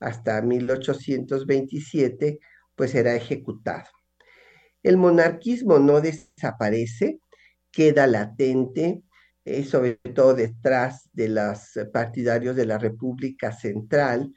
hasta 0.00 0.42
1827, 0.42 2.38
pues 2.74 2.90
será 2.90 3.14
ejecutado. 3.14 3.88
El 4.82 4.96
monarquismo 4.96 5.78
no 5.78 6.00
desaparece, 6.00 7.18
queda 7.72 8.06
latente, 8.06 9.02
eh, 9.44 9.64
sobre 9.64 9.96
todo 10.14 10.34
detrás 10.34 11.08
de 11.12 11.28
los 11.28 11.78
partidarios 11.92 12.56
de 12.56 12.66
la 12.66 12.78
República 12.78 13.52
Central, 13.52 14.32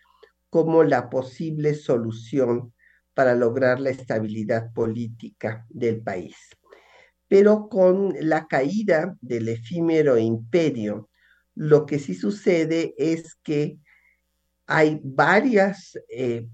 como 0.49 0.83
la 0.83 1.09
posible 1.09 1.73
solución 1.75 2.73
para 3.13 3.35
lograr 3.35 3.79
la 3.79 3.89
estabilidad 3.89 4.71
política 4.73 5.65
del 5.69 6.01
país. 6.01 6.35
Pero 7.27 7.69
con 7.69 8.15
la 8.19 8.47
caída 8.47 9.17
del 9.21 9.49
efímero 9.49 10.17
imperio, 10.17 11.09
lo 11.53 11.85
que 11.85 11.99
sí 11.99 12.15
sucede 12.15 12.95
es 12.97 13.35
que 13.43 13.77
hay 14.69 15.01
varias 15.03 15.97
eh, 16.09 16.47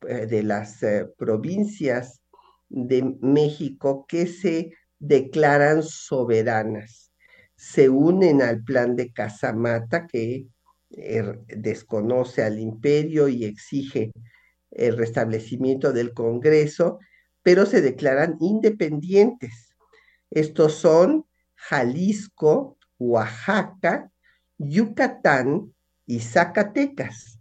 de 0.00 0.42
las 0.42 0.82
eh, 0.82 1.06
provincias 1.18 2.22
de 2.70 3.14
México 3.20 4.06
que 4.08 4.26
se 4.26 4.72
declaran 4.98 5.82
soberanas, 5.82 7.12
se 7.56 7.90
unen 7.90 8.40
al 8.40 8.64
plan 8.64 8.96
de 8.96 9.12
Casamata 9.12 10.06
que 10.06 10.46
eh, 10.92 11.32
desconoce 11.46 12.42
al 12.42 12.58
imperio 12.58 13.28
y 13.28 13.44
exige 13.44 14.12
el 14.70 14.96
restablecimiento 14.96 15.92
del 15.92 16.14
Congreso, 16.14 17.00
pero 17.42 17.66
se 17.66 17.82
declaran 17.82 18.38
independientes. 18.40 19.76
Estos 20.30 20.74
son 20.74 21.26
Jalisco, 21.54 22.78
Oaxaca, 22.98 24.10
Yucatán 24.56 25.74
y 26.06 26.20
Zacatecas. 26.20 27.37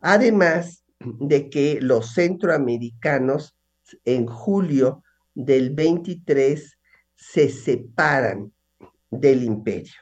Además 0.00 0.84
de 0.98 1.48
que 1.50 1.78
los 1.80 2.14
centroamericanos 2.14 3.56
en 4.04 4.26
julio 4.26 5.02
del 5.34 5.70
23 5.70 6.78
se 7.16 7.48
separan 7.48 8.52
del 9.10 9.44
imperio 9.44 10.00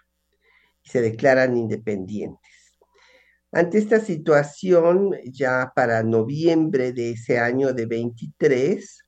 y 0.83 0.89
se 0.89 1.01
declaran 1.01 1.57
independientes. 1.57 2.79
Ante 3.51 3.79
esta 3.79 3.99
situación, 4.01 5.15
ya 5.25 5.73
para 5.75 6.03
noviembre 6.03 6.93
de 6.93 7.13
ese 7.13 7.39
año 7.39 7.73
de 7.73 7.87
23, 7.87 9.05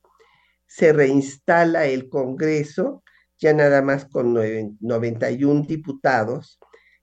se 0.67 0.93
reinstala 0.93 1.87
el 1.87 2.09
Congreso, 2.09 3.03
ya 3.39 3.53
nada 3.53 3.83
más 3.83 4.07
con 4.07 4.35
91 4.81 5.63
diputados, 5.63 6.59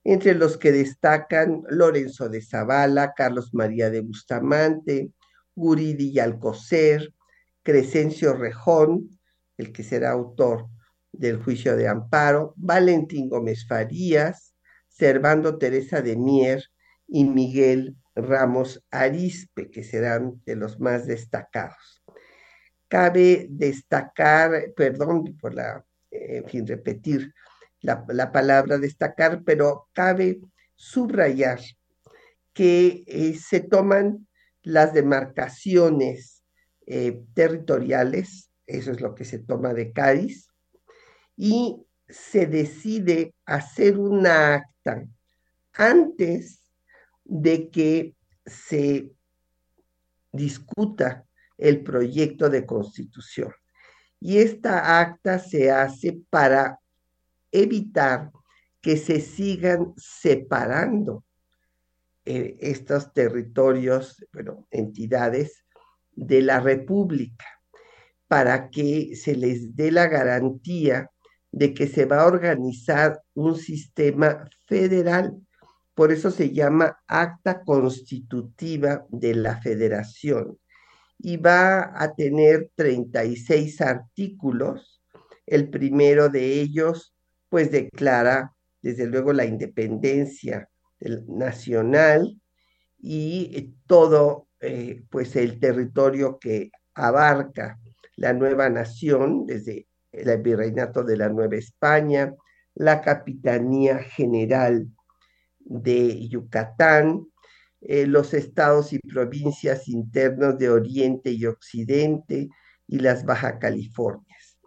entre 0.10 0.36
los 0.36 0.56
que 0.58 0.72
destacan 0.72 1.63
Lorenzo 1.70 2.30
de 2.30 2.41
Zavala, 2.41 3.13
Carlos 3.13 3.54
María 3.54 3.89
de 3.89 4.00
Bustamante, 4.00 5.12
Guridi 5.54 6.17
Alcocer, 6.17 7.13
Crescencio 7.62 8.34
Rejón, 8.34 9.10
el 9.58 9.74
que 9.74 9.84
será 9.84 10.12
autor 10.12 10.70
del 11.12 11.43
juicio 11.43 11.76
de 11.76 11.89
amparo, 11.89 12.54
Valentín 12.56 13.28
Gómez 13.28 13.67
Farías, 13.67 14.56
Servando 14.88 15.58
Teresa 15.58 16.02
de 16.02 16.15
Mier, 16.15 16.63
y 17.06 17.26
Miguel 17.26 17.98
Ramos 18.15 18.82
Arispe, 18.89 19.70
que 19.70 19.84
serán 19.84 20.41
de 20.46 20.56
los 20.56 20.80
más 20.80 21.06
destacados. 21.06 22.02
Cabe 22.88 23.48
destacar, 23.50 24.72
perdón 24.74 25.38
por 25.38 25.54
la, 25.54 25.86
en 26.12 26.46
fin, 26.46 26.65
repetir 26.65 27.34
la, 27.82 28.32
palabra 28.32 28.78
destacar, 28.78 29.44
pero 29.44 29.88
cabe 29.94 30.42
subrayar 30.76 31.60
que 32.54 33.04
eh, 33.08 33.36
se 33.36 33.60
toman 33.60 34.28
las 34.63 34.94
demarcaciones 34.94 36.44
eh, 36.86 37.22
territoriales, 37.34 38.50
eso 38.66 38.92
es 38.92 39.02
lo 39.02 39.13
que 39.16 39.26
se 39.26 39.40
toma 39.40 39.74
de 39.74 39.92
Cádiz, 39.92 40.50
y 41.36 41.86
se 42.10 42.48
decide 42.48 43.36
hacer 43.46 43.98
una 44.00 44.56
acta 44.56 45.06
antes 45.74 46.62
de 47.24 47.70
que 47.70 48.16
se 48.46 49.12
discuta 50.32 51.26
el 51.58 51.84
proyecto 51.84 52.50
de 52.50 52.66
constitución. 52.66 53.54
Y 54.20 54.40
esta 54.40 55.00
acta 55.00 55.40
se 55.40 55.70
hace 55.70 56.20
para 56.30 56.80
evitar 57.52 58.32
que 58.82 58.98
se 58.98 59.22
sigan 59.22 59.94
separando 59.98 61.26
eh, 62.26 62.58
estos 62.60 63.14
territorios, 63.14 64.26
bueno, 64.34 64.68
entidades 64.72 65.66
de 66.12 66.42
la 66.42 66.60
República, 66.60 67.46
para 68.28 68.70
que 68.70 69.16
se 69.16 69.36
les 69.36 69.76
dé 69.76 69.92
la 69.92 70.08
garantía 70.08 71.12
de 71.52 71.74
que 71.74 71.88
se 71.88 72.06
va 72.06 72.22
a 72.22 72.28
organizar 72.28 73.22
un 73.34 73.56
sistema 73.56 74.50
federal 74.66 75.34
por 75.98 76.12
eso 76.12 76.30
se 76.30 76.54
llama 76.54 77.00
acta 77.08 77.64
constitutiva 77.64 79.08
de 79.10 79.34
la 79.34 79.60
federación 79.60 80.60
y 81.18 81.38
va 81.38 81.92
a 82.00 82.14
tener 82.14 82.70
36 82.76 83.82
artículos. 83.82 85.02
El 85.48 85.72
primero 85.72 86.30
de 86.30 86.62
ellos, 86.62 87.16
pues 87.50 87.72
declara 87.72 88.54
desde 88.82 89.08
luego 89.08 89.34
la 89.34 89.46
independencia 89.46 90.70
nacional 91.28 92.40
y 93.00 93.76
todo 93.86 94.48
eh, 94.60 95.04
pues 95.10 95.36
el 95.36 95.60
territorio 95.60 96.40
que 96.40 96.72
abarca 96.96 97.80
la 98.16 98.34
nueva 98.34 98.70
nación 98.70 99.46
desde 99.46 99.88
el 100.12 100.42
virreinato 100.42 101.04
de 101.04 101.18
la 101.18 101.30
Nueva 101.30 101.58
España, 101.58 102.34
la 102.74 103.02
capitanía 103.02 104.00
general 104.00 104.88
de 105.60 106.28
Yucatán, 106.28 107.28
eh, 107.82 108.08
los 108.08 108.34
estados 108.34 108.94
y 108.94 109.00
provincias 109.00 109.88
internos 109.88 110.58
de 110.58 110.70
Oriente 110.70 111.32
y 111.32 111.46
Occidente 111.46 112.50
y 112.88 113.00
las 113.00 113.26
Baja 113.26 113.60
Californias. 113.60 114.58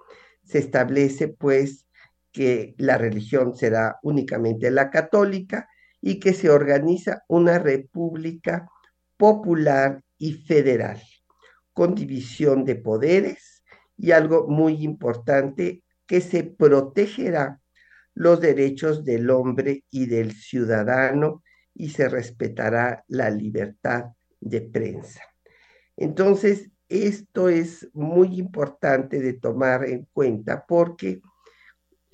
Se 0.45 0.59
establece 0.59 1.29
pues 1.29 1.87
que 2.33 2.75
la 2.79 2.97
religión 2.99 3.57
será 3.57 3.99
únicamente 4.03 4.71
la 4.71 4.91
católica 4.91 5.69
y 6.01 6.21
que 6.21 6.33
se 6.33 6.51
organiza 6.51 7.25
una 7.29 7.59
república 7.59 8.69
popular 9.17 10.03
y 10.19 10.35
federal, 10.35 11.01
con 11.73 11.95
división 11.95 12.65
de 12.65 12.77
poderes 12.77 13.63
y 13.97 14.13
algo 14.13 14.49
muy 14.49 14.83
importante, 14.83 15.83
que 16.07 16.21
se 16.21 16.45
protegerá 16.45 17.61
los 18.15 18.41
derechos 18.41 19.05
del 19.05 19.31
hombre 19.31 19.85
y 19.91 20.07
del 20.07 20.33
ciudadano 20.33 21.43
y 21.75 21.91
se 21.91 22.09
respetará 22.09 23.05
la 23.09 23.31
libertad 23.31 24.07
de 24.41 24.63
prensa. 24.63 25.23
Entonces, 25.97 26.71
esto 26.89 27.49
es 27.49 27.89
muy 27.93 28.39
importante 28.41 29.21
de 29.21 29.35
tomar 29.35 29.85
en 29.85 30.09
cuenta 30.13 30.65
porque 30.67 31.21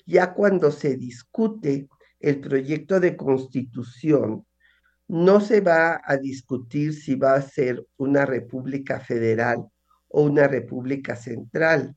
ya 0.07 0.33
cuando 0.33 0.71
se 0.71 0.95
discute 0.95 1.87
el 2.19 2.39
proyecto 2.39 2.99
de 2.99 3.15
constitución, 3.15 4.45
no 5.07 5.39
se 5.39 5.61
va 5.61 6.01
a 6.03 6.17
discutir 6.17 6.93
si 6.93 7.15
va 7.15 7.35
a 7.35 7.41
ser 7.41 7.85
una 7.97 8.25
república 8.25 8.99
federal 8.99 9.67
o 10.07 10.23
una 10.23 10.47
república 10.47 11.15
central, 11.15 11.95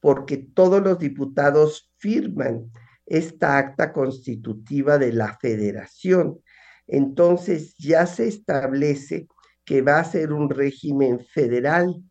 porque 0.00 0.38
todos 0.38 0.82
los 0.82 0.98
diputados 0.98 1.92
firman 1.98 2.72
esta 3.04 3.58
acta 3.58 3.92
constitutiva 3.92 4.98
de 4.98 5.12
la 5.12 5.38
federación. 5.38 6.40
Entonces 6.86 7.74
ya 7.78 8.06
se 8.06 8.28
establece 8.28 9.28
que 9.64 9.82
va 9.82 9.98
a 9.98 10.04
ser 10.04 10.32
un 10.32 10.48
régimen 10.48 11.20
federal 11.20 12.02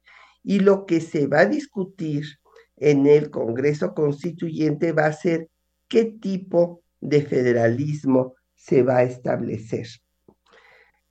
y 0.43 0.59
lo 0.59 0.85
que 0.85 1.01
se 1.01 1.27
va 1.27 1.41
a 1.41 1.45
discutir 1.45 2.25
en 2.77 3.07
el 3.07 3.29
Congreso 3.29 3.93
Constituyente 3.93 4.91
va 4.91 5.07
a 5.07 5.13
ser 5.13 5.49
qué 5.88 6.05
tipo 6.05 6.83
de 6.99 7.21
federalismo 7.21 8.35
se 8.53 8.83
va 8.83 8.97
a 8.97 9.03
establecer. 9.03 9.88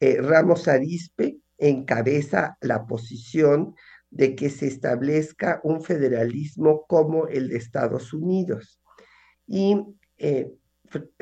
Eh, 0.00 0.20
Ramos 0.20 0.68
Arispe 0.68 1.38
encabeza 1.58 2.58
la 2.60 2.86
posición 2.86 3.74
de 4.10 4.34
que 4.34 4.50
se 4.50 4.66
establezca 4.66 5.60
un 5.64 5.82
federalismo 5.82 6.84
como 6.86 7.26
el 7.26 7.48
de 7.48 7.56
Estados 7.56 8.12
Unidos. 8.12 8.80
Y 9.46 9.76
eh, 10.18 10.52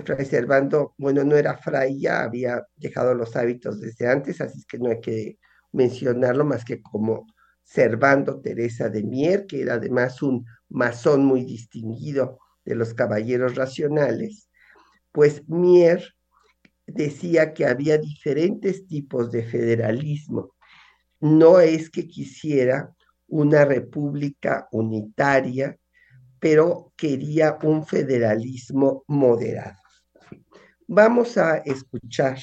Fray 0.05 0.27
Servando, 0.27 0.95
bueno, 0.99 1.25
no 1.25 1.37
era 1.37 1.57
fray 1.57 1.99
ya, 1.99 2.23
había 2.25 2.67
dejado 2.77 3.15
los 3.15 3.35
hábitos 3.37 3.81
desde 3.81 4.09
antes, 4.09 4.41
así 4.41 4.63
que 4.69 4.79
no 4.79 4.91
hay 4.91 5.01
que 5.01 5.39
mencionarlo 5.73 6.45
más 6.45 6.65
que 6.65 6.83
como 6.83 7.27
Servando 7.63 8.41
Teresa 8.41 8.89
de 8.89 9.03
Mier, 9.03 9.47
que 9.47 9.63
era 9.63 9.75
además 9.75 10.23
un 10.23 10.45
masón 10.69 11.25
muy 11.25 11.45
distinguido 11.45 12.39
de 12.65 12.75
los 12.75 12.95
caballeros 12.95 13.55
racionales, 13.55 14.49
pues 15.11 15.49
Mier 15.49 16.15
decía 16.87 17.55
que 17.55 17.67
había 17.67 17.99
diferentes 17.99 18.87
tipos 18.87 19.31
de 19.31 19.45
federalismo. 19.45 20.55
No 21.21 21.61
es 21.61 21.91
que 21.91 22.07
quisiera 22.07 22.95
una 23.29 23.65
república 23.65 24.69
unitaria 24.73 25.79
pero 26.43 26.93
quería 26.97 27.57
un 27.63 27.87
federalismo 27.87 29.05
moderado. 29.07 29.79
Vamos 30.89 31.39
a 31.39 31.59
escuchar 31.59 32.37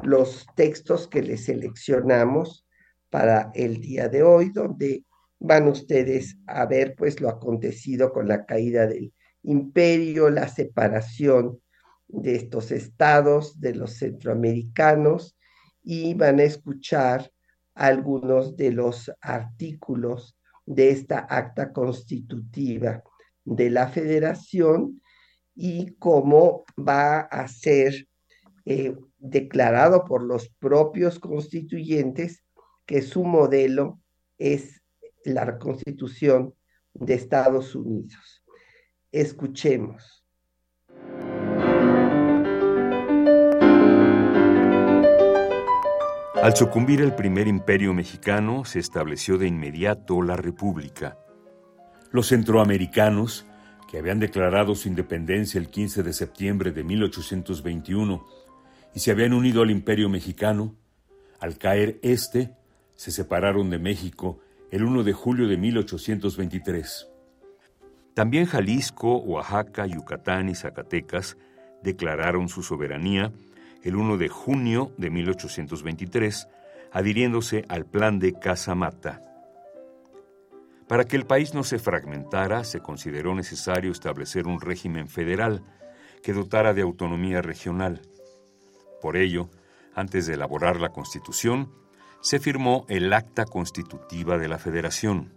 los 0.00 0.44
textos 0.54 1.08
que 1.08 1.22
les 1.22 1.46
seleccionamos 1.46 2.66
para 3.10 3.50
el 3.54 3.80
día 3.80 4.08
de 4.08 4.22
hoy, 4.22 4.50
donde 4.50 5.04
van 5.38 5.68
ustedes 5.68 6.36
a 6.46 6.66
ver 6.66 6.94
pues 6.96 7.20
lo 7.20 7.28
acontecido 7.28 8.12
con 8.12 8.28
la 8.28 8.44
caída 8.44 8.86
del 8.86 9.12
imperio, 9.42 10.30
la 10.30 10.48
separación 10.48 11.60
de 12.08 12.36
estos 12.36 12.70
estados, 12.72 13.60
de 13.60 13.74
los 13.74 13.98
centroamericanos, 13.98 15.36
y 15.82 16.14
van 16.14 16.40
a 16.40 16.44
escuchar 16.44 17.30
algunos 17.74 18.56
de 18.56 18.72
los 18.72 19.10
artículos 19.20 20.36
de 20.66 20.90
esta 20.90 21.20
acta 21.20 21.72
constitutiva 21.72 23.02
de 23.44 23.70
la 23.70 23.88
federación 23.88 25.00
y 25.54 25.94
cómo 25.94 26.64
va 26.78 27.20
a 27.20 27.48
ser 27.48 28.06
eh, 28.64 28.94
declarado 29.18 30.04
por 30.04 30.22
los 30.22 30.50
propios 30.58 31.18
constituyentes 31.18 32.44
que 32.88 33.02
su 33.02 33.22
modelo 33.22 34.00
es 34.38 34.80
la 35.22 35.58
constitución 35.58 36.54
de 36.94 37.12
Estados 37.12 37.74
Unidos. 37.74 38.42
Escuchemos. 39.12 40.24
Al 46.42 46.56
sucumbir 46.56 47.02
el 47.02 47.14
primer 47.14 47.46
imperio 47.46 47.92
mexicano, 47.92 48.64
se 48.64 48.78
estableció 48.78 49.36
de 49.36 49.48
inmediato 49.48 50.22
la 50.22 50.36
República. 50.36 51.18
Los 52.10 52.28
centroamericanos, 52.28 53.44
que 53.90 53.98
habían 53.98 54.18
declarado 54.18 54.74
su 54.74 54.88
independencia 54.88 55.60
el 55.60 55.68
15 55.68 56.02
de 56.02 56.14
septiembre 56.14 56.72
de 56.72 56.84
1821 56.84 58.26
y 58.94 59.00
se 59.00 59.10
habían 59.10 59.34
unido 59.34 59.60
al 59.60 59.70
imperio 59.70 60.08
mexicano, 60.08 60.74
al 61.38 61.58
caer 61.58 61.98
este, 62.02 62.57
se 62.98 63.12
separaron 63.12 63.70
de 63.70 63.78
México 63.78 64.40
el 64.72 64.82
1 64.84 65.04
de 65.04 65.12
julio 65.12 65.46
de 65.46 65.56
1823. 65.56 67.08
También 68.12 68.44
Jalisco, 68.44 69.18
Oaxaca, 69.18 69.86
Yucatán 69.86 70.48
y 70.48 70.56
Zacatecas 70.56 71.36
declararon 71.80 72.48
su 72.48 72.64
soberanía 72.64 73.32
el 73.84 73.94
1 73.94 74.16
de 74.16 74.28
junio 74.28 74.92
de 74.98 75.10
1823, 75.10 76.48
adhiriéndose 76.90 77.64
al 77.68 77.86
plan 77.86 78.18
de 78.18 78.32
Casamata. 78.32 79.22
Para 80.88 81.04
que 81.04 81.14
el 81.14 81.24
país 81.24 81.54
no 81.54 81.62
se 81.62 81.78
fragmentara, 81.78 82.64
se 82.64 82.80
consideró 82.80 83.32
necesario 83.36 83.92
establecer 83.92 84.48
un 84.48 84.60
régimen 84.60 85.06
federal 85.06 85.62
que 86.20 86.32
dotara 86.32 86.74
de 86.74 86.82
autonomía 86.82 87.42
regional. 87.42 88.02
Por 89.00 89.16
ello, 89.16 89.50
antes 89.94 90.26
de 90.26 90.34
elaborar 90.34 90.80
la 90.80 90.88
Constitución, 90.88 91.70
se 92.20 92.40
firmó 92.40 92.84
el 92.88 93.12
Acta 93.12 93.44
Constitutiva 93.44 94.38
de 94.38 94.48
la 94.48 94.58
Federación. 94.58 95.32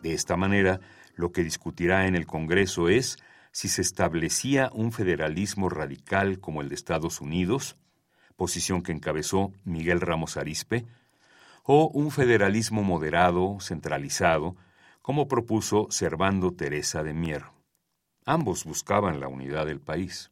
De 0.00 0.14
esta 0.14 0.36
manera, 0.36 0.80
lo 1.14 1.32
que 1.32 1.42
discutirá 1.42 2.06
en 2.06 2.14
el 2.14 2.26
Congreso 2.26 2.88
es 2.88 3.18
si 3.50 3.68
se 3.68 3.82
establecía 3.82 4.70
un 4.72 4.92
federalismo 4.92 5.68
radical 5.68 6.40
como 6.40 6.62
el 6.62 6.68
de 6.68 6.74
Estados 6.74 7.20
Unidos, 7.20 7.76
posición 8.36 8.82
que 8.82 8.92
encabezó 8.92 9.52
Miguel 9.64 10.00
Ramos 10.00 10.36
Arispe, 10.36 10.86
o 11.64 11.88
un 11.88 12.10
federalismo 12.10 12.82
moderado, 12.82 13.58
centralizado, 13.60 14.56
como 15.00 15.28
propuso 15.28 15.88
Servando 15.90 16.52
Teresa 16.52 17.02
de 17.02 17.12
Mier. 17.12 17.44
Ambos 18.24 18.64
buscaban 18.64 19.20
la 19.20 19.28
unidad 19.28 19.66
del 19.66 19.80
país. 19.80 20.30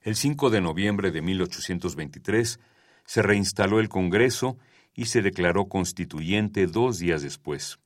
El 0.00 0.14
5 0.14 0.50
de 0.50 0.60
noviembre 0.60 1.10
de 1.10 1.22
1823 1.22 2.60
se 3.08 3.22
reinstaló 3.22 3.80
el 3.80 3.88
Congreso 3.88 4.58
y 4.92 5.06
se 5.06 5.22
declaró 5.22 5.66
constituyente 5.66 6.66
dos 6.66 6.98
días 6.98 7.22
después. 7.22 7.78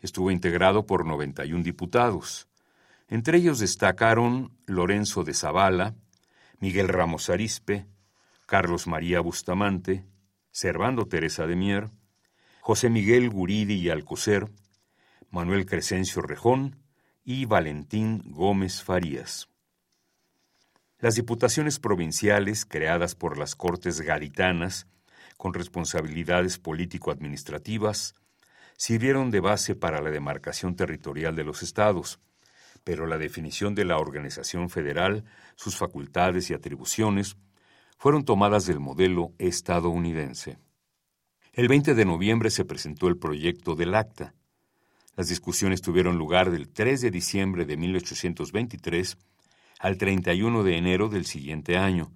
Estuvo 0.00 0.32
integrado 0.32 0.84
por 0.84 1.06
91 1.06 1.62
diputados, 1.62 2.48
entre 3.06 3.38
ellos 3.38 3.60
destacaron 3.60 4.50
Lorenzo 4.66 5.22
de 5.22 5.32
Zavala, 5.32 5.94
Miguel 6.58 6.88
Ramos 6.88 7.30
Arispe, 7.30 7.86
Carlos 8.46 8.88
María 8.88 9.20
Bustamante, 9.20 10.04
Servando 10.50 11.06
Teresa 11.06 11.46
de 11.46 11.54
Mier, 11.54 11.90
José 12.60 12.90
Miguel 12.90 13.30
Guridi 13.30 13.74
y 13.74 13.90
Alcocer, 13.90 14.50
Manuel 15.30 15.66
Crescencio 15.66 16.20
Rejón 16.20 16.82
y 17.24 17.44
Valentín 17.44 18.24
Gómez 18.26 18.82
Farías. 18.82 19.48
Las 20.98 21.14
diputaciones 21.14 21.78
provinciales 21.78 22.64
creadas 22.64 23.14
por 23.14 23.36
las 23.36 23.54
Cortes 23.54 24.00
Gaditanas, 24.00 24.86
con 25.36 25.52
responsabilidades 25.52 26.58
político-administrativas, 26.58 28.14
sirvieron 28.78 29.30
de 29.30 29.40
base 29.40 29.74
para 29.74 30.00
la 30.00 30.10
demarcación 30.10 30.74
territorial 30.74 31.36
de 31.36 31.44
los 31.44 31.62
estados, 31.62 32.18
pero 32.82 33.06
la 33.06 33.18
definición 33.18 33.74
de 33.74 33.84
la 33.84 33.98
organización 33.98 34.70
federal, 34.70 35.24
sus 35.54 35.76
facultades 35.76 36.48
y 36.48 36.54
atribuciones, 36.54 37.36
fueron 37.98 38.24
tomadas 38.24 38.64
del 38.64 38.80
modelo 38.80 39.34
estadounidense. 39.36 40.58
El 41.52 41.68
20 41.68 41.94
de 41.94 42.04
noviembre 42.06 42.48
se 42.48 42.64
presentó 42.64 43.08
el 43.08 43.18
proyecto 43.18 43.74
del 43.74 43.94
acta. 43.94 44.34
Las 45.14 45.28
discusiones 45.28 45.82
tuvieron 45.82 46.16
lugar 46.16 46.50
del 46.50 46.70
3 46.70 47.02
de 47.02 47.10
diciembre 47.10 47.66
de 47.66 47.76
1823 47.76 49.18
al 49.78 49.98
31 49.98 50.62
de 50.62 50.76
enero 50.76 51.08
del 51.08 51.26
siguiente 51.26 51.76
año, 51.76 52.12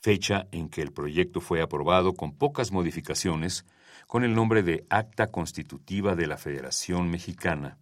fecha 0.00 0.46
en 0.52 0.68
que 0.68 0.82
el 0.82 0.92
proyecto 0.92 1.40
fue 1.40 1.62
aprobado 1.62 2.14
con 2.14 2.32
pocas 2.32 2.72
modificaciones 2.72 3.64
con 4.06 4.24
el 4.24 4.34
nombre 4.34 4.62
de 4.62 4.84
Acta 4.90 5.28
Constitutiva 5.28 6.16
de 6.16 6.26
la 6.26 6.36
Federación 6.36 7.10
Mexicana. 7.10 7.78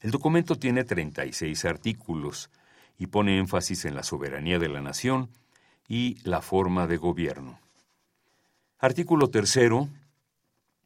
El 0.00 0.10
documento 0.10 0.56
tiene 0.56 0.84
36 0.84 1.64
artículos 1.64 2.50
y 2.98 3.06
pone 3.06 3.38
énfasis 3.38 3.84
en 3.86 3.94
la 3.94 4.02
soberanía 4.02 4.58
de 4.58 4.68
la 4.68 4.80
nación 4.80 5.30
y 5.88 6.18
la 6.22 6.42
forma 6.42 6.86
de 6.86 6.96
gobierno. 6.96 7.58
Artículo 8.78 9.30
tercero. 9.30 9.88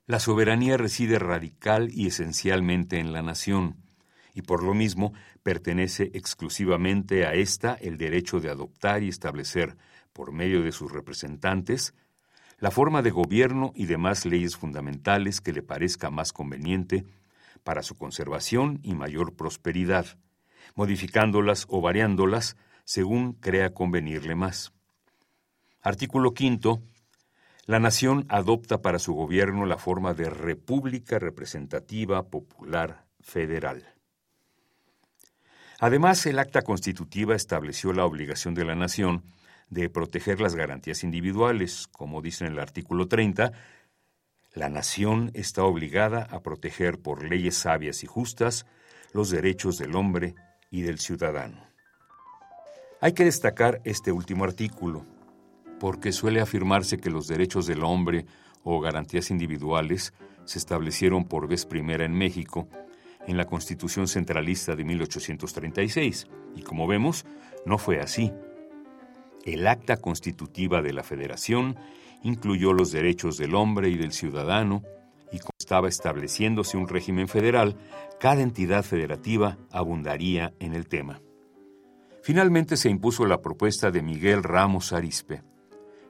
La 0.06 0.20
soberanía 0.20 0.76
reside 0.76 1.18
radical 1.18 1.90
y 1.92 2.06
esencialmente 2.06 2.98
en 2.98 3.12
la 3.12 3.22
nación, 3.22 3.76
y 4.34 4.42
por 4.42 4.62
lo 4.62 4.74
mismo 4.74 5.12
pertenece 5.42 6.10
exclusivamente 6.14 7.26
a 7.26 7.34
ésta 7.34 7.76
el 7.80 7.96
derecho 7.96 8.40
de 8.40 8.50
adoptar 8.50 9.02
y 9.02 9.08
establecer, 9.08 9.76
por 10.12 10.32
medio 10.32 10.62
de 10.62 10.72
sus 10.72 10.92
representantes, 10.92 11.94
la 12.58 12.70
forma 12.70 13.00
de 13.02 13.10
gobierno 13.10 13.72
y 13.74 13.86
demás 13.86 14.26
leyes 14.26 14.56
fundamentales 14.56 15.40
que 15.40 15.52
le 15.52 15.62
parezca 15.62 16.10
más 16.10 16.32
conveniente 16.32 17.06
para 17.64 17.82
su 17.82 17.96
conservación 17.96 18.80
y 18.82 18.94
mayor 18.94 19.34
prosperidad, 19.34 20.18
modificándolas 20.74 21.66
o 21.68 21.80
variándolas 21.80 22.56
según 22.84 23.32
crea 23.34 23.72
convenirle 23.72 24.34
más. 24.34 24.72
Artículo 25.80 26.34
quinto. 26.34 26.82
La 27.64 27.78
nación 27.78 28.26
adopta 28.28 28.82
para 28.82 28.98
su 28.98 29.14
gobierno 29.14 29.64
la 29.64 29.78
forma 29.78 30.12
de 30.12 30.28
República 30.28 31.18
Representativa 31.18 32.28
Popular 32.28 33.06
Federal. 33.20 33.99
Además, 35.80 36.26
el 36.26 36.38
acta 36.38 36.60
constitutiva 36.60 37.34
estableció 37.34 37.94
la 37.94 38.04
obligación 38.04 38.52
de 38.52 38.66
la 38.66 38.74
nación 38.74 39.24
de 39.70 39.88
proteger 39.88 40.38
las 40.38 40.54
garantías 40.54 41.04
individuales, 41.04 41.86
como 41.86 42.20
dice 42.20 42.44
en 42.44 42.52
el 42.52 42.58
artículo 42.58 43.08
30, 43.08 43.52
la 44.52 44.68
nación 44.68 45.30
está 45.32 45.64
obligada 45.64 46.24
a 46.30 46.40
proteger 46.40 46.98
por 46.98 47.24
leyes 47.24 47.54
sabias 47.56 48.04
y 48.04 48.06
justas 48.06 48.66
los 49.14 49.30
derechos 49.30 49.78
del 49.78 49.96
hombre 49.96 50.34
y 50.70 50.82
del 50.82 50.98
ciudadano. 50.98 51.66
Hay 53.00 53.14
que 53.14 53.24
destacar 53.24 53.80
este 53.84 54.12
último 54.12 54.44
artículo, 54.44 55.06
porque 55.78 56.12
suele 56.12 56.42
afirmarse 56.42 56.98
que 56.98 57.08
los 57.08 57.26
derechos 57.26 57.66
del 57.66 57.84
hombre 57.84 58.26
o 58.64 58.80
garantías 58.80 59.30
individuales 59.30 60.12
se 60.44 60.58
establecieron 60.58 61.24
por 61.24 61.48
vez 61.48 61.64
primera 61.64 62.04
en 62.04 62.12
México 62.12 62.68
en 63.26 63.37
la 63.37 63.46
Constitución 63.46 64.09
Centralista 64.09 64.76
de 64.76 64.85
1836, 64.85 66.26
y 66.56 66.62
como 66.62 66.87
vemos, 66.87 67.26
no 67.66 67.78
fue 67.78 68.00
así. 68.00 68.33
El 69.44 69.66
acta 69.66 69.96
constitutiva 69.98 70.83
de 70.83 70.92
la 70.92 71.02
Federación 71.02 71.76
incluyó 72.22 72.72
los 72.72 72.92
derechos 72.92 73.37
del 73.37 73.54
hombre 73.54 73.88
y 73.88 73.96
del 73.96 74.12
ciudadano, 74.12 74.83
y 75.33 75.38
como 75.38 75.52
estaba 75.59 75.88
estableciéndose 75.88 76.76
un 76.76 76.88
régimen 76.88 77.28
federal, 77.28 77.76
cada 78.18 78.42
entidad 78.42 78.85
federativa 78.85 79.59
abundaría 79.70 80.52
en 80.59 80.74
el 80.74 80.88
tema. 80.88 81.20
Finalmente 82.22 82.76
se 82.76 82.90
impuso 82.90 83.24
la 83.24 83.40
propuesta 83.40 83.90
de 83.90 84.02
Miguel 84.02 84.42
Ramos 84.42 84.92
Arispe, 84.92 85.42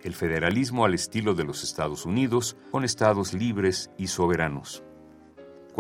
el 0.03 0.14
federalismo 0.14 0.85
al 0.85 0.94
estilo 0.94 1.35
de 1.35 1.44
los 1.44 1.62
Estados 1.62 2.07
Unidos, 2.07 2.57
con 2.70 2.85
estados 2.85 3.33
libres 3.33 3.90
y 3.96 4.09
soberanos. 4.09 4.83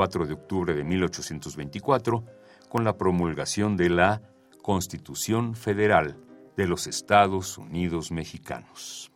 4 0.00 0.26
de 0.26 0.32
octubre 0.32 0.72
de 0.72 0.82
1824 0.82 2.24
con 2.70 2.84
la 2.84 2.96
promulgación 2.96 3.76
de 3.76 3.90
la 3.90 4.22
Constitución 4.62 5.54
Federal 5.54 6.16
de 6.56 6.66
los 6.66 6.86
Estados 6.86 7.58
Unidos 7.58 8.10
Mexicanos. 8.10 9.12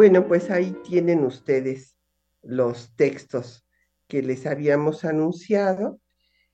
Bueno, 0.00 0.26
pues 0.26 0.50
ahí 0.50 0.74
tienen 0.82 1.24
ustedes 1.26 1.98
los 2.40 2.96
textos 2.96 3.66
que 4.08 4.22
les 4.22 4.46
habíamos 4.46 5.04
anunciado. 5.04 6.00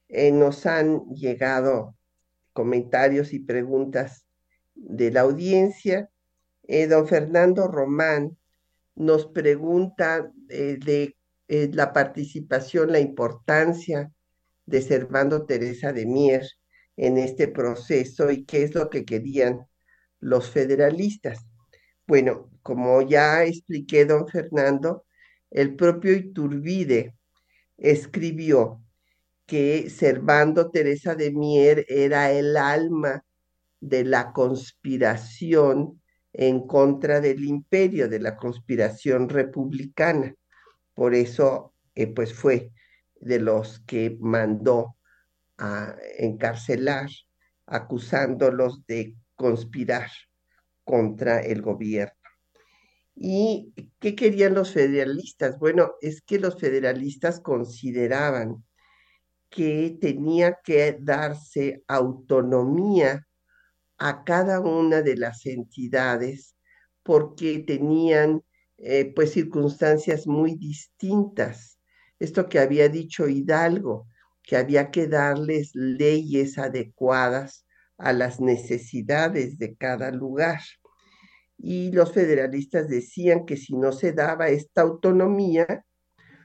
Eh, 0.09 0.33
nos 0.33 0.67
han 0.67 1.05
llegado 1.11 1.95
comentarios 2.53 3.33
y 3.33 3.39
preguntas 3.39 4.27
de 4.75 5.13
la 5.13 5.21
audiencia. 5.21 6.11
Eh, 6.65 6.89
don 6.89 7.07
Fernando 7.07 7.69
Román 7.69 8.37
nos 8.97 9.27
pregunta 9.27 10.29
eh, 10.49 10.77
de 10.85 11.17
la 11.73 11.93
participación, 11.93 12.91
la 12.91 12.99
importancia 12.99 14.11
de 14.65 14.83
Servando 14.83 15.47
Teresa 15.47 15.93
de 15.93 16.05
Mier 16.05 16.45
en 16.97 17.17
este 17.17 17.47
proceso 17.47 18.29
y 18.29 18.45
qué 18.45 18.65
es 18.65 18.75
lo 18.75 18.91
que 18.91 19.05
querían 19.05 19.69
los 20.19 20.51
federalistas. 20.51 21.47
Bueno, 22.09 22.51
como 22.67 23.01
ya 23.03 23.45
expliqué, 23.45 24.05
don 24.07 24.27
Fernando, 24.27 25.05
el 25.51 25.77
propio 25.77 26.13
Iturbide 26.13 27.15
escribió 27.77 28.83
que 29.47 29.89
Servando 29.89 30.73
Teresa 30.73 31.15
de 31.15 31.31
Mier 31.31 31.87
era 31.89 32.33
el 32.33 32.57
alma 32.57 33.25
de 33.79 34.05
la 34.05 34.33
conspiración 34.33 36.03
en 36.33 36.67
contra 36.67 37.21
del 37.21 37.45
imperio, 37.45 38.09
de 38.09 38.19
la 38.19 38.37
conspiración 38.37 39.29
republicana. 39.29 40.35
Por 40.93 41.15
eso, 41.15 41.73
eh, 41.95 42.09
pues 42.09 42.35
fue 42.35 42.73
de 43.21 43.39
los 43.39 43.79
que 43.87 44.17
mandó 44.19 44.97
a 45.57 45.95
encarcelar, 46.19 47.11
acusándolos 47.67 48.85
de 48.89 49.15
conspirar 49.37 50.11
contra 50.83 51.41
el 51.43 51.63
gobierno. 51.63 52.16
¿Y 53.17 53.73
qué 53.99 54.15
querían 54.15 54.55
los 54.55 54.73
federalistas? 54.73 55.59
Bueno, 55.59 55.95
es 56.03 56.21
que 56.21 56.39
los 56.39 56.61
federalistas 56.61 57.41
consideraban 57.41 58.63
que 59.49 59.97
tenía 60.01 60.59
que 60.63 60.99
darse 61.01 61.83
autonomía 61.89 63.27
a 63.99 64.23
cada 64.25 64.61
una 64.61 65.01
de 65.01 65.17
las 65.17 65.47
entidades 65.47 66.55
porque 67.03 67.61
tenían 67.61 68.43
eh, 68.77 69.13
pues 69.15 69.33
circunstancias 69.33 70.27
muy 70.27 70.57
distintas. 70.57 71.79
Esto 72.19 72.49
que 72.49 72.59
había 72.59 72.91
dicho 72.91 73.29
Hidalgo, 73.29 74.07
que 74.43 74.59
había 74.59 74.91
que 74.91 75.07
darles 75.07 75.71
leyes 75.75 76.59
adecuadas 76.59 77.65
a 77.97 78.13
las 78.13 78.41
necesidades 78.41 79.57
de 79.57 79.75
cada 79.77 80.11
lugar. 80.11 80.61
Y 81.59 81.90
los 81.92 82.12
federalistas 82.12 82.88
decían 82.88 83.47
que 83.47 83.57
si 83.57 83.75
no 83.77 83.92
se 83.92 84.12
daba 84.12 84.49
esta 84.49 84.83
autonomía, 84.83 85.85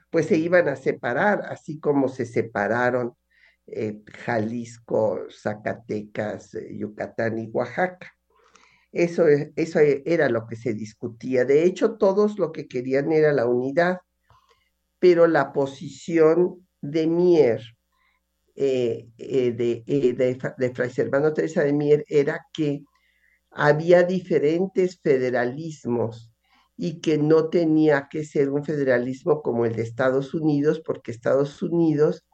pues 0.09 0.27
se 0.27 0.37
iban 0.37 0.67
a 0.67 0.75
separar, 0.75 1.41
así 1.45 1.79
como 1.79 2.09
se 2.09 2.25
separaron 2.25 3.15
eh, 3.67 4.01
Jalisco, 4.25 5.27
Zacatecas, 5.29 6.55
eh, 6.55 6.77
Yucatán 6.77 7.39
y 7.39 7.47
Oaxaca. 7.47 8.13
Eso, 8.91 9.25
eso 9.55 9.79
era 9.79 10.27
lo 10.27 10.45
que 10.47 10.57
se 10.57 10.73
discutía. 10.73 11.45
De 11.45 11.63
hecho, 11.63 11.95
todos 11.95 12.37
lo 12.37 12.51
que 12.51 12.67
querían 12.67 13.11
era 13.13 13.31
la 13.31 13.45
unidad, 13.45 13.99
pero 14.99 15.27
la 15.27 15.53
posición 15.53 16.67
de 16.81 17.07
Mier 17.07 17.61
eh, 18.55 19.07
de, 19.17 19.83
de, 19.87 20.53
de, 20.57 20.75
Fray 20.75 20.89
Servando 20.89 21.33
Teresa 21.33 21.63
de 21.63 21.71
Mier 21.71 22.03
era 22.09 22.45
que 22.51 22.83
había 23.51 24.03
diferentes 24.03 24.99
federalismos 25.01 26.33
y 26.77 27.01
que 27.01 27.17
no 27.17 27.49
tenía 27.49 28.07
que 28.09 28.23
ser 28.23 28.49
un 28.49 28.63
federalismo 28.63 29.41
como 29.41 29.65
el 29.65 29.75
de 29.75 29.83
Estados 29.83 30.33
Unidos, 30.33 30.81
porque 30.83 31.11
Estados 31.11 31.61
Unidos 31.61 32.25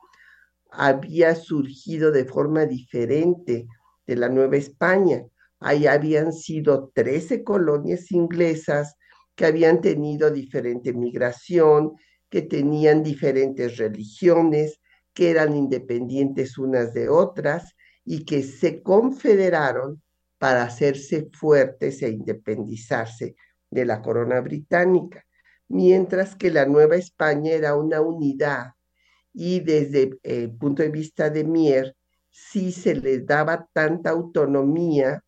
había 0.71 1.35
surgido 1.35 2.11
de 2.11 2.25
forma 2.25 2.65
diferente 2.65 3.67
de 4.05 4.15
la 4.15 4.29
Nueva 4.29 4.57
España. 4.57 5.25
Ahí 5.59 5.87
habían 5.87 6.31
sido 6.31 6.91
13 6.93 7.43
colonias 7.43 8.11
inglesas 8.11 8.95
que 9.35 9.45
habían 9.45 9.81
tenido 9.81 10.29
diferente 10.31 10.93
migración, 10.93 11.93
que 12.29 12.43
tenían 12.43 13.03
diferentes 13.03 13.77
religiones, 13.77 14.79
que 15.13 15.31
eran 15.31 15.55
independientes 15.55 16.57
unas 16.57 16.93
de 16.93 17.09
otras 17.09 17.75
y 18.05 18.23
que 18.23 18.43
se 18.43 18.83
confederaron 18.83 20.01
para 20.37 20.63
hacerse 20.63 21.29
fuertes 21.33 22.01
e 22.01 22.09
independizarse 22.09 23.35
de 23.69 23.85
la 23.85 24.01
corona 24.01 24.39
británica, 24.41 25.25
mientras 25.67 26.35
que 26.35 26.51
la 26.51 26.65
Nueva 26.65 26.95
España 26.95 27.51
era 27.51 27.75
una 27.75 28.01
unidad 28.01 28.73
y 29.33 29.59
desde 29.59 30.17
el 30.23 30.51
punto 30.51 30.83
de 30.83 30.89
vista 30.89 31.29
de 31.29 31.43
Mier, 31.43 31.95
si 32.29 32.71
se 32.71 32.95
les 32.95 33.25
daba 33.25 33.67
tanta 33.73 34.11
autonomía, 34.11 35.23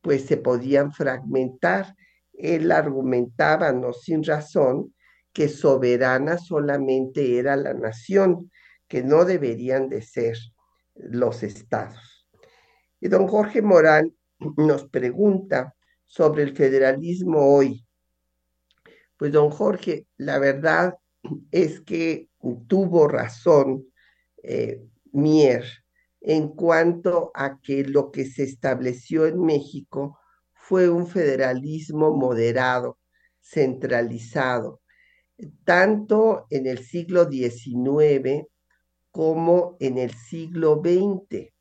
pues 0.00 0.24
se 0.26 0.36
podían 0.36 0.92
fragmentar. 0.92 1.94
Él 2.32 2.70
argumentaba, 2.72 3.72
no 3.72 3.92
sin 3.92 4.22
razón, 4.24 4.94
que 5.32 5.48
soberana 5.48 6.38
solamente 6.38 7.38
era 7.38 7.56
la 7.56 7.74
nación, 7.74 8.50
que 8.88 9.02
no 9.02 9.24
deberían 9.24 9.88
de 9.88 10.02
ser 10.02 10.36
los 10.94 11.42
estados. 11.42 12.26
Y 13.00 13.08
don 13.08 13.26
Jorge 13.26 13.62
Morán 13.62 14.12
nos 14.56 14.88
pregunta 14.88 15.74
sobre 16.04 16.42
el 16.42 16.54
federalismo 16.54 17.54
hoy. 17.54 17.84
Pues 19.16 19.32
don 19.32 19.50
Jorge, 19.50 20.06
la 20.16 20.38
verdad 20.38 20.94
es 21.50 21.80
que 21.80 22.28
tuvo 22.66 23.08
razón 23.08 23.86
eh, 24.42 24.82
Mier 25.12 25.64
en 26.20 26.48
cuanto 26.48 27.30
a 27.34 27.60
que 27.60 27.84
lo 27.84 28.10
que 28.10 28.24
se 28.24 28.42
estableció 28.42 29.26
en 29.26 29.40
México 29.40 30.18
fue 30.52 30.88
un 30.88 31.06
federalismo 31.06 32.14
moderado, 32.14 32.98
centralizado, 33.40 34.80
tanto 35.64 36.46
en 36.50 36.66
el 36.66 36.78
siglo 36.78 37.30
XIX 37.30 38.46
como 39.10 39.76
en 39.78 39.98
el 39.98 40.12
siglo 40.12 40.82
XX. 40.84 41.55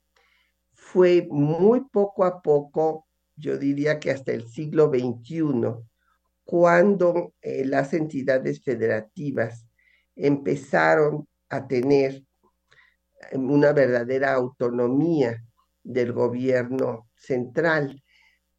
Fue 0.86 1.28
muy 1.32 1.82
poco 1.92 2.24
a 2.24 2.42
poco, 2.44 3.08
yo 3.36 3.58
diría 3.58 4.00
que 4.00 4.12
hasta 4.12 4.32
el 4.32 4.48
siglo 4.48 4.90
XXI, 4.90 5.84
cuando 6.46 7.34
eh, 7.42 7.66
las 7.66 7.92
entidades 7.94 8.64
federativas 8.64 9.66
empezaron 10.16 11.28
a 11.50 11.68
tener 11.68 12.24
eh, 13.32 13.38
una 13.38 13.74
verdadera 13.74 14.36
autonomía 14.36 15.44
del 15.84 16.14
gobierno 16.14 17.10
central, 17.16 18.02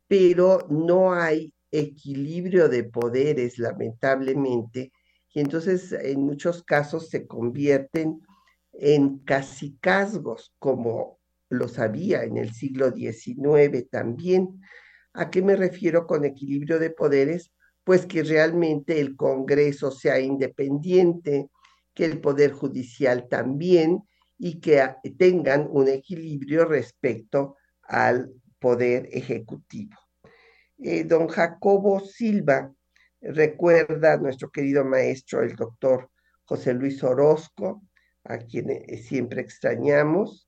pero 0.09 0.67
no 0.69 1.15
hay 1.15 1.55
equilibrio 1.71 2.69
de 2.69 2.85
poderes, 2.85 3.57
lamentablemente, 3.59 4.91
y 5.33 5.41
entonces 5.41 5.93
en 5.93 6.23
muchos 6.23 6.65
casos 6.65 7.09
se 7.09 7.25
convierten 7.27 8.21
en 8.73 9.21
casicazgos, 9.21 10.53
como 10.59 11.17
los 11.49 11.79
había 11.79 12.25
en 12.25 12.37
el 12.37 12.53
siglo 12.53 12.93
XIX 12.93 13.89
también. 13.91 14.61
¿A 15.13 15.31
qué 15.31 15.43
me 15.43 15.57
refiero 15.57 16.07
con 16.07 16.25
equilibrio 16.25 16.79
de 16.79 16.91
poderes? 16.91 17.53
Pues 17.85 18.07
que 18.07 18.23
realmente 18.23 19.01
el 19.01 19.17
Congreso 19.17 19.91
sea 19.91 20.21
independiente, 20.21 21.49
que 21.95 22.05
el 22.05 22.21
Poder 22.21 22.53
Judicial 22.53 23.29
también, 23.29 24.03
y 24.39 24.61
que 24.61 24.83
tengan 25.19 25.67
un 25.71 25.89
equilibrio 25.89 26.67
respecto 26.67 27.57
al 27.83 28.31
Poder 28.59 29.09
Ejecutivo. 29.13 29.97
Eh, 30.79 31.05
don 31.05 31.29
Jacobo 31.29 32.01
Silva 32.01 32.73
recuerda 33.21 34.15
a 34.15 34.17
nuestro 34.19 34.51
querido 34.51 34.85
maestro, 34.85 35.43
el 35.43 35.57
doctor 35.57 36.11
José 36.45 36.75
Luis 36.75 37.03
Orozco, 37.03 37.83
a 38.25 38.39
quien 38.39 38.71
eh, 38.71 38.99
siempre 38.99 39.41
extrañamos, 39.41 40.46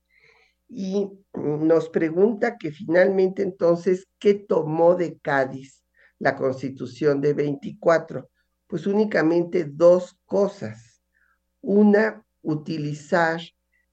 y 0.69 1.09
nos 1.33 1.89
pregunta 1.89 2.57
que 2.57 2.71
finalmente 2.71 3.41
entonces, 3.41 4.07
¿qué 4.19 4.35
tomó 4.35 4.95
de 4.95 5.17
Cádiz 5.19 5.83
la 6.19 6.35
constitución 6.35 7.19
de 7.21 7.33
24? 7.33 8.29
pues 8.69 8.85
únicamente 8.85 9.65
dos 9.65 10.15
cosas. 10.25 11.01
Una, 11.59 12.23
utilizar 12.43 13.41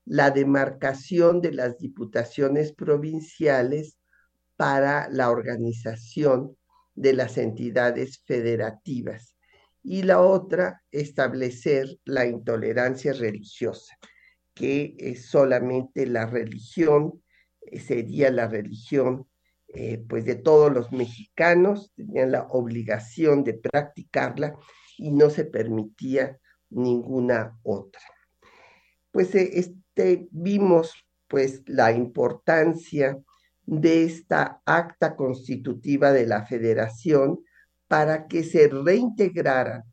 la 0.04 0.30
demarcación 0.30 1.40
de 1.40 1.52
las 1.52 1.78
diputaciones 1.78 2.72
provinciales 2.74 3.96
para 4.54 5.08
la 5.08 5.30
organización 5.30 6.56
de 6.94 7.14
las 7.14 7.38
entidades 7.38 8.22
federativas 8.26 9.34
y 9.82 10.02
la 10.02 10.20
otra, 10.20 10.82
establecer 10.90 11.98
la 12.04 12.26
intolerancia 12.26 13.14
religiosa, 13.14 13.96
que 14.56 14.96
es 14.98 15.26
solamente 15.26 16.06
la 16.06 16.26
religión, 16.26 17.22
eh, 17.60 17.78
sería 17.78 18.30
la 18.30 18.48
religión 18.48 19.28
eh, 19.68 20.02
pues 20.08 20.24
de 20.24 20.36
todos 20.36 20.72
los 20.72 20.90
mexicanos, 20.92 21.92
tenían 21.94 22.32
la 22.32 22.44
obligación 22.44 23.44
de 23.44 23.54
practicarla 23.54 24.56
y 24.96 25.10
no 25.10 25.28
se 25.28 25.44
permitía 25.44 26.38
ninguna 26.70 27.58
otra. 27.62 28.00
Pues 29.10 29.34
eh, 29.34 29.50
este, 29.54 30.26
vimos 30.30 30.94
pues 31.28 31.62
la 31.66 31.92
importancia 31.92 33.18
de 33.66 34.04
esta 34.04 34.62
acta 34.64 35.16
constitutiva 35.16 36.12
de 36.12 36.26
la 36.26 36.46
federación 36.46 37.40
para 37.88 38.26
que 38.26 38.42
se 38.42 38.68
reintegraran 38.68 39.84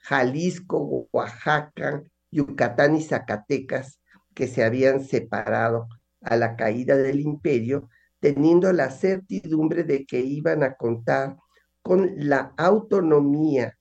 Jalisco, 0.00 1.08
Oaxaca, 1.12 2.02
Yucatán 2.30 2.96
y 2.96 3.02
Zacatecas, 3.02 3.99
que 4.34 4.46
se 4.46 4.64
habían 4.64 5.04
separado 5.04 5.88
a 6.22 6.36
la 6.36 6.56
caída 6.56 6.96
del 6.96 7.20
imperio, 7.20 7.88
teniendo 8.20 8.72
la 8.72 8.90
certidumbre 8.90 9.84
de 9.84 10.04
que 10.04 10.20
iban 10.20 10.62
a 10.62 10.74
contar 10.74 11.36
con 11.82 12.12
la 12.16 12.52
autonomía 12.56 13.78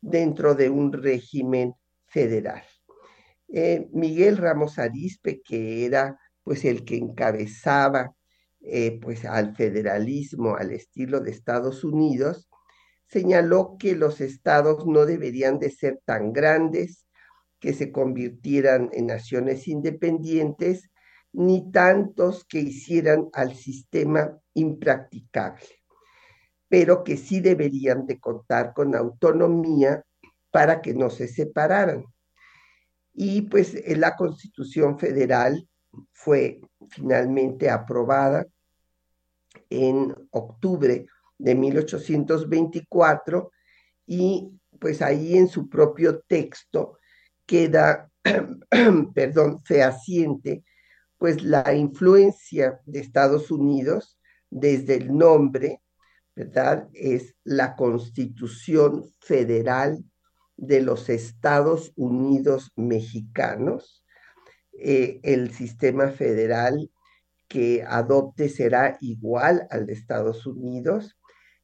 dentro 0.00 0.54
de 0.54 0.70
un 0.70 0.92
régimen 0.92 1.74
federal. 2.06 2.62
Eh, 3.48 3.88
Miguel 3.92 4.36
Ramos 4.36 4.78
Arispe, 4.78 5.42
que 5.42 5.84
era 5.84 6.18
pues 6.42 6.64
el 6.64 6.84
que 6.84 6.96
encabezaba 6.96 8.14
eh, 8.60 8.98
pues 9.00 9.24
al 9.24 9.54
federalismo 9.54 10.56
al 10.56 10.72
estilo 10.72 11.20
de 11.20 11.30
Estados 11.30 11.84
Unidos, 11.84 12.48
señaló 13.06 13.76
que 13.78 13.94
los 13.94 14.20
estados 14.20 14.86
no 14.86 15.06
deberían 15.06 15.58
de 15.58 15.70
ser 15.70 16.00
tan 16.04 16.32
grandes 16.32 17.03
que 17.64 17.72
se 17.72 17.90
convirtieran 17.90 18.90
en 18.92 19.06
naciones 19.06 19.68
independientes, 19.68 20.90
ni 21.32 21.72
tantos 21.72 22.44
que 22.44 22.60
hicieran 22.60 23.30
al 23.32 23.54
sistema 23.54 24.38
impracticable, 24.52 25.64
pero 26.68 27.02
que 27.02 27.16
sí 27.16 27.40
deberían 27.40 28.04
de 28.04 28.20
contar 28.20 28.74
con 28.74 28.94
autonomía 28.94 30.04
para 30.50 30.82
que 30.82 30.92
no 30.92 31.08
se 31.08 31.26
separaran. 31.26 32.04
Y 33.14 33.40
pues 33.40 33.74
la 33.96 34.14
Constitución 34.14 34.98
Federal 34.98 35.66
fue 36.12 36.60
finalmente 36.90 37.70
aprobada 37.70 38.44
en 39.70 40.14
octubre 40.32 41.06
de 41.38 41.54
1824 41.54 43.50
y 44.06 44.50
pues 44.78 45.00
ahí 45.00 45.38
en 45.38 45.48
su 45.48 45.70
propio 45.70 46.20
texto 46.28 46.98
queda, 47.46 48.10
perdón, 49.14 49.62
fehaciente, 49.64 50.64
pues 51.18 51.42
la 51.42 51.74
influencia 51.74 52.80
de 52.86 53.00
Estados 53.00 53.50
Unidos 53.50 54.18
desde 54.50 54.96
el 54.96 55.16
nombre, 55.16 55.82
¿verdad? 56.34 56.88
Es 56.92 57.34
la 57.44 57.76
Constitución 57.76 59.12
Federal 59.20 60.04
de 60.56 60.80
los 60.80 61.08
Estados 61.08 61.92
Unidos 61.96 62.72
Mexicanos. 62.76 64.04
Eh, 64.72 65.20
el 65.22 65.52
sistema 65.52 66.08
federal 66.08 66.90
que 67.48 67.84
adopte 67.84 68.48
será 68.48 68.96
igual 69.00 69.66
al 69.70 69.86
de 69.86 69.92
Estados 69.92 70.46
Unidos. 70.46 71.18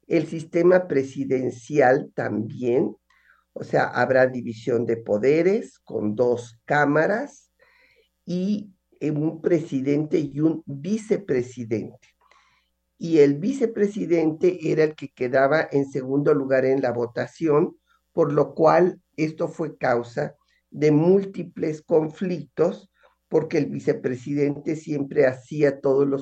El 0.06 0.26
sistema 0.26 0.88
presidencial 0.88 2.12
también, 2.14 2.96
o 3.60 3.64
sea, 3.64 3.88
habrá 3.88 4.26
división 4.26 4.86
de 4.86 4.96
poderes 4.96 5.78
con 5.80 6.16
dos 6.16 6.58
cámaras 6.64 7.52
y 8.24 8.72
un 9.02 9.42
presidente 9.42 10.18
y 10.18 10.40
un 10.40 10.62
vicepresidente. 10.64 12.08
Y 12.96 13.18
el 13.18 13.34
vicepresidente 13.34 14.70
era 14.72 14.84
el 14.84 14.94
que 14.94 15.12
quedaba 15.12 15.68
en 15.70 15.90
segundo 15.90 16.32
lugar 16.32 16.64
en 16.64 16.80
la 16.80 16.90
votación, 16.90 17.76
por 18.12 18.32
lo 18.32 18.54
cual 18.54 19.02
esto 19.18 19.46
fue 19.46 19.76
causa 19.76 20.34
de 20.70 20.90
múltiples 20.90 21.82
conflictos 21.82 22.90
porque 23.28 23.58
el 23.58 23.66
vicepresidente 23.66 24.74
siempre 24.74 25.26
hacía 25.26 25.82
todo 25.82 26.06
lo, 26.06 26.18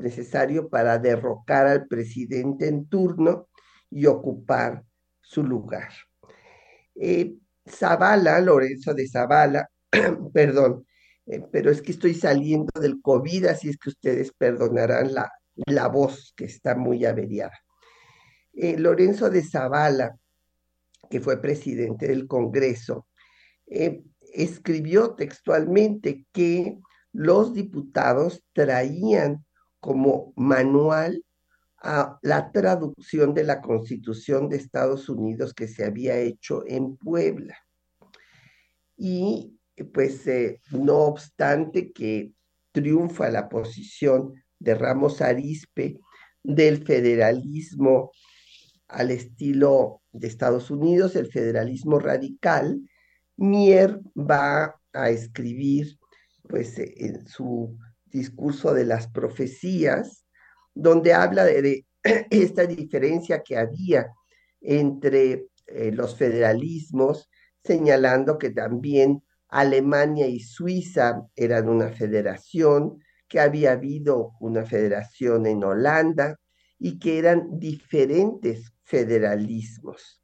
necesario 0.00 0.68
para 0.68 0.98
derrocar 0.98 1.68
al 1.68 1.86
presidente 1.86 2.66
en 2.66 2.88
turno 2.88 3.48
y 3.88 4.06
ocupar 4.06 4.84
su 5.20 5.44
lugar. 5.44 5.90
Eh, 6.94 7.34
Zavala, 7.68 8.40
Lorenzo 8.40 8.94
de 8.94 9.08
Zavala, 9.08 9.68
perdón, 10.32 10.86
eh, 11.26 11.42
pero 11.50 11.70
es 11.70 11.82
que 11.82 11.92
estoy 11.92 12.14
saliendo 12.14 12.80
del 12.80 13.00
COVID, 13.00 13.46
así 13.46 13.68
es 13.68 13.78
que 13.78 13.90
ustedes 13.90 14.32
perdonarán 14.32 15.14
la, 15.14 15.30
la 15.66 15.88
voz 15.88 16.32
que 16.36 16.44
está 16.44 16.74
muy 16.74 17.04
averiada. 17.04 17.58
Eh, 18.52 18.78
Lorenzo 18.78 19.30
de 19.30 19.42
Zavala, 19.42 20.16
que 21.08 21.20
fue 21.20 21.40
presidente 21.40 22.08
del 22.08 22.26
Congreso, 22.26 23.06
escribió 24.32 25.14
textualmente 25.14 26.26
que 26.32 26.78
los 27.12 27.54
diputados 27.54 28.42
traían 28.52 29.44
como 29.78 30.32
manual 30.36 31.24
a 31.80 32.18
la 32.22 32.52
traducción 32.52 33.32
de 33.34 33.44
la 33.44 33.60
Constitución 33.60 34.48
de 34.48 34.56
Estados 34.56 35.08
Unidos 35.08 35.54
que 35.54 35.66
se 35.66 35.84
había 35.84 36.18
hecho 36.18 36.62
en 36.66 36.96
Puebla. 36.96 37.56
Y 38.96 39.58
pues 39.94 40.26
eh, 40.26 40.60
no 40.70 40.98
obstante 40.98 41.92
que 41.92 42.32
triunfa 42.72 43.30
la 43.30 43.48
posición 43.48 44.34
de 44.58 44.74
Ramos 44.74 45.22
Arispe 45.22 45.98
del 46.42 46.84
federalismo 46.84 48.12
al 48.88 49.10
estilo 49.10 50.02
de 50.12 50.26
Estados 50.26 50.70
Unidos, 50.70 51.16
el 51.16 51.26
federalismo 51.26 51.98
radical, 51.98 52.80
Mier 53.36 54.00
va 54.16 54.76
a 54.92 55.10
escribir, 55.10 55.98
pues, 56.48 56.78
eh, 56.78 56.92
en 56.96 57.26
su 57.26 57.78
discurso 58.06 58.74
de 58.74 58.84
las 58.84 59.08
profecías, 59.08 60.26
donde 60.74 61.12
habla 61.12 61.44
de, 61.44 61.86
esta 62.30 62.66
diferencia 62.66 63.42
que 63.42 63.56
había 63.56 64.12
entre 64.60 65.46
eh, 65.66 65.92
los 65.92 66.16
federalismos, 66.16 67.30
señalando 67.62 68.38
que 68.38 68.50
también 68.50 69.22
Alemania 69.48 70.26
y 70.26 70.40
Suiza 70.40 71.26
eran 71.34 71.68
una 71.68 71.88
federación, 71.88 73.02
que 73.28 73.40
había 73.40 73.72
habido 73.72 74.32
una 74.40 74.64
federación 74.64 75.46
en 75.46 75.62
Holanda 75.62 76.38
y 76.78 76.98
que 76.98 77.18
eran 77.18 77.58
diferentes 77.58 78.72
federalismos 78.82 80.20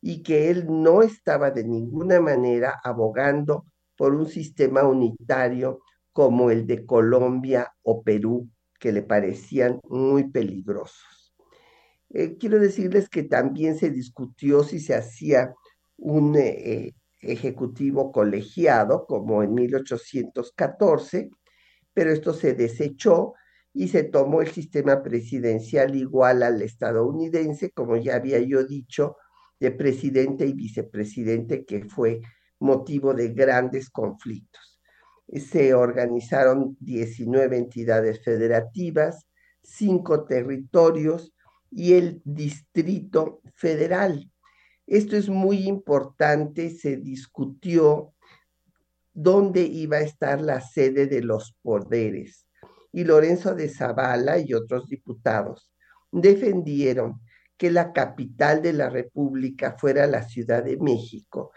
y 0.00 0.22
que 0.22 0.50
él 0.50 0.66
no 0.68 1.02
estaba 1.02 1.50
de 1.50 1.64
ninguna 1.64 2.20
manera 2.20 2.80
abogando 2.84 3.66
por 3.96 4.14
un 4.14 4.26
sistema 4.26 4.84
unitario 4.84 5.80
como 6.12 6.50
el 6.50 6.66
de 6.66 6.86
Colombia 6.86 7.74
o 7.82 8.02
Perú, 8.02 8.48
que 8.78 8.92
le 8.92 9.02
parecían 9.02 9.80
muy 9.88 10.30
peligrosos. 10.30 11.34
Eh, 12.10 12.36
quiero 12.38 12.58
decirles 12.58 13.08
que 13.08 13.24
también 13.24 13.76
se 13.76 13.90
discutió 13.90 14.62
si 14.62 14.80
se 14.80 14.94
hacía 14.94 15.54
un 15.96 16.36
eh, 16.36 16.94
ejecutivo 17.20 18.12
colegiado, 18.12 19.06
como 19.06 19.42
en 19.42 19.54
1814, 19.54 21.30
pero 21.92 22.10
esto 22.12 22.32
se 22.32 22.54
desechó 22.54 23.34
y 23.72 23.88
se 23.88 24.04
tomó 24.04 24.40
el 24.40 24.48
sistema 24.48 25.02
presidencial 25.02 25.94
igual 25.96 26.42
al 26.42 26.62
estadounidense, 26.62 27.70
como 27.72 27.96
ya 27.96 28.16
había 28.16 28.38
yo 28.40 28.64
dicho, 28.64 29.16
de 29.60 29.70
presidente 29.70 30.46
y 30.46 30.52
vicepresidente 30.52 31.64
que 31.64 31.84
fue 31.84 32.20
motivo 32.58 33.14
de 33.14 33.28
grandes 33.28 33.90
conflictos. 33.90 34.75
Se 35.28 35.74
organizaron 35.74 36.76
19 36.80 37.56
entidades 37.56 38.22
federativas, 38.22 39.26
cinco 39.62 40.24
territorios 40.24 41.34
y 41.70 41.94
el 41.94 42.22
Distrito 42.24 43.40
Federal. 43.54 44.30
Esto 44.86 45.16
es 45.16 45.28
muy 45.28 45.66
importante, 45.66 46.70
se 46.70 46.96
discutió 46.96 48.14
dónde 49.12 49.62
iba 49.62 49.96
a 49.96 50.02
estar 50.02 50.40
la 50.40 50.60
sede 50.60 51.06
de 51.06 51.22
los 51.22 51.56
poderes. 51.62 52.46
Y 52.92 53.04
Lorenzo 53.04 53.54
de 53.54 53.68
Zavala 53.68 54.38
y 54.38 54.54
otros 54.54 54.88
diputados 54.88 55.72
defendieron 56.12 57.20
que 57.56 57.70
la 57.70 57.92
capital 57.92 58.62
de 58.62 58.74
la 58.74 58.90
República 58.90 59.76
fuera 59.78 60.06
la 60.06 60.22
Ciudad 60.22 60.62
de 60.62 60.76
México 60.76 61.52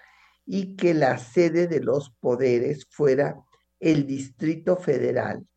y 0.46 0.76
que 0.76 0.94
la 0.94 1.18
sede 1.18 1.68
de 1.68 1.82
los 1.82 2.12
poderes 2.20 2.88
fuera 2.90 3.36
el 3.80 4.06
Distrito 4.06 4.78
Federal, 4.78 5.48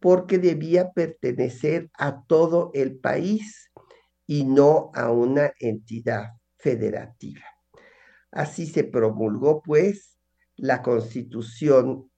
porque 0.00 0.38
debía 0.38 0.92
pertenecer 0.92 1.90
a 1.94 2.24
todo 2.24 2.70
el 2.74 2.98
país 2.98 3.70
y 4.26 4.44
no 4.44 4.90
a 4.94 5.10
una 5.10 5.52
entidad 5.58 6.32
federativa. 6.58 7.42
Así 8.30 8.66
se 8.66 8.84
promulgó, 8.84 9.62
pues, 9.62 10.18
la 10.56 10.82
Constitución 10.82 12.10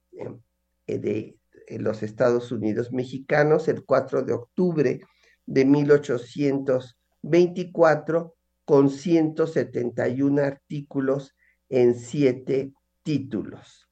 eh, 0.87 0.99
de 0.99 1.39
los 1.79 2.03
Estados 2.03 2.53
Unidos 2.53 2.93
mexicanos 2.93 3.69
el 3.69 3.85
4 3.85 4.23
de 4.23 4.35
octubre 4.35 5.01
de 5.47 5.65
1824 5.65 8.37
con 8.65 8.91
171 8.91 10.43
artículos 10.43 11.35
en 11.69 11.95
siete 11.95 12.73
títulos. 13.03 13.84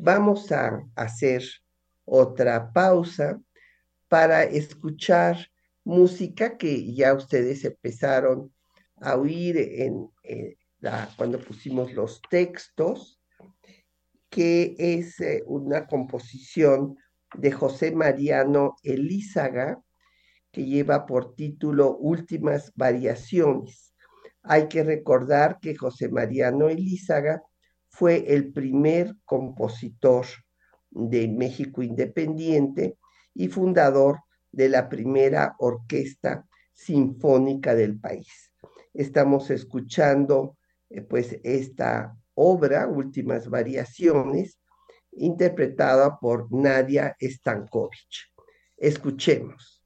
Vamos 0.00 0.52
a 0.52 0.80
hacer 0.94 1.42
otra 2.04 2.72
pausa 2.72 3.42
para 4.06 4.44
escuchar 4.44 5.50
música 5.82 6.56
que 6.56 6.94
ya 6.94 7.14
ustedes 7.14 7.64
empezaron 7.64 8.54
a 9.00 9.16
oír 9.16 9.56
en, 9.58 10.08
cuando 11.16 11.40
pusimos 11.40 11.92
los 11.94 12.22
textos, 12.30 13.20
que 14.30 14.76
es 14.78 15.20
eh, 15.20 15.42
una 15.46 15.88
composición 15.88 16.96
de 17.34 17.50
José 17.50 17.90
Mariano 17.90 18.76
Elízaga, 18.84 19.82
que 20.52 20.64
lleva 20.64 21.06
por 21.06 21.34
título 21.34 21.96
Últimas 21.96 22.72
Variaciones. 22.76 23.96
Hay 24.44 24.68
que 24.68 24.84
recordar 24.84 25.58
que 25.60 25.74
José 25.74 26.08
Mariano 26.08 26.68
Elízaga 26.68 27.42
fue 27.88 28.32
el 28.34 28.52
primer 28.52 29.14
compositor 29.24 30.26
de 30.90 31.28
México 31.28 31.82
Independiente 31.82 32.98
y 33.34 33.48
fundador 33.48 34.20
de 34.52 34.68
la 34.68 34.88
primera 34.88 35.54
orquesta 35.58 36.46
sinfónica 36.72 37.74
del 37.74 37.98
país. 37.98 38.52
Estamos 38.94 39.50
escuchando 39.50 40.56
eh, 40.90 41.02
pues 41.02 41.38
esta 41.42 42.16
obra, 42.34 42.86
Últimas 42.86 43.48
Variaciones, 43.48 44.58
interpretada 45.12 46.18
por 46.18 46.52
Nadia 46.52 47.16
Stankovic. 47.20 48.30
Escuchemos. 48.76 49.82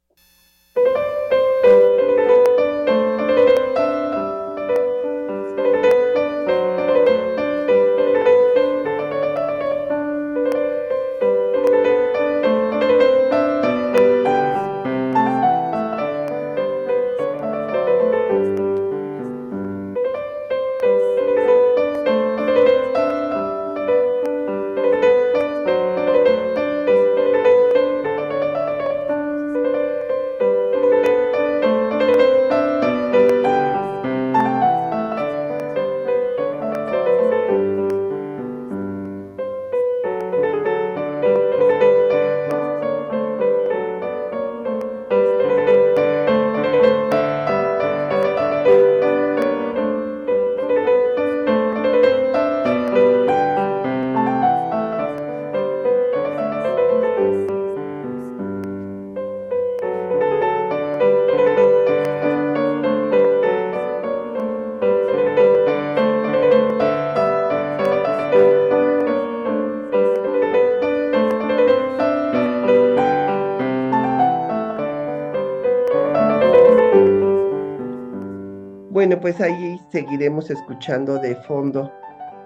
Pues 79.33 79.41
ahí 79.41 79.81
seguiremos 79.91 80.51
escuchando 80.51 81.19
de 81.19 81.35
fondo 81.35 81.91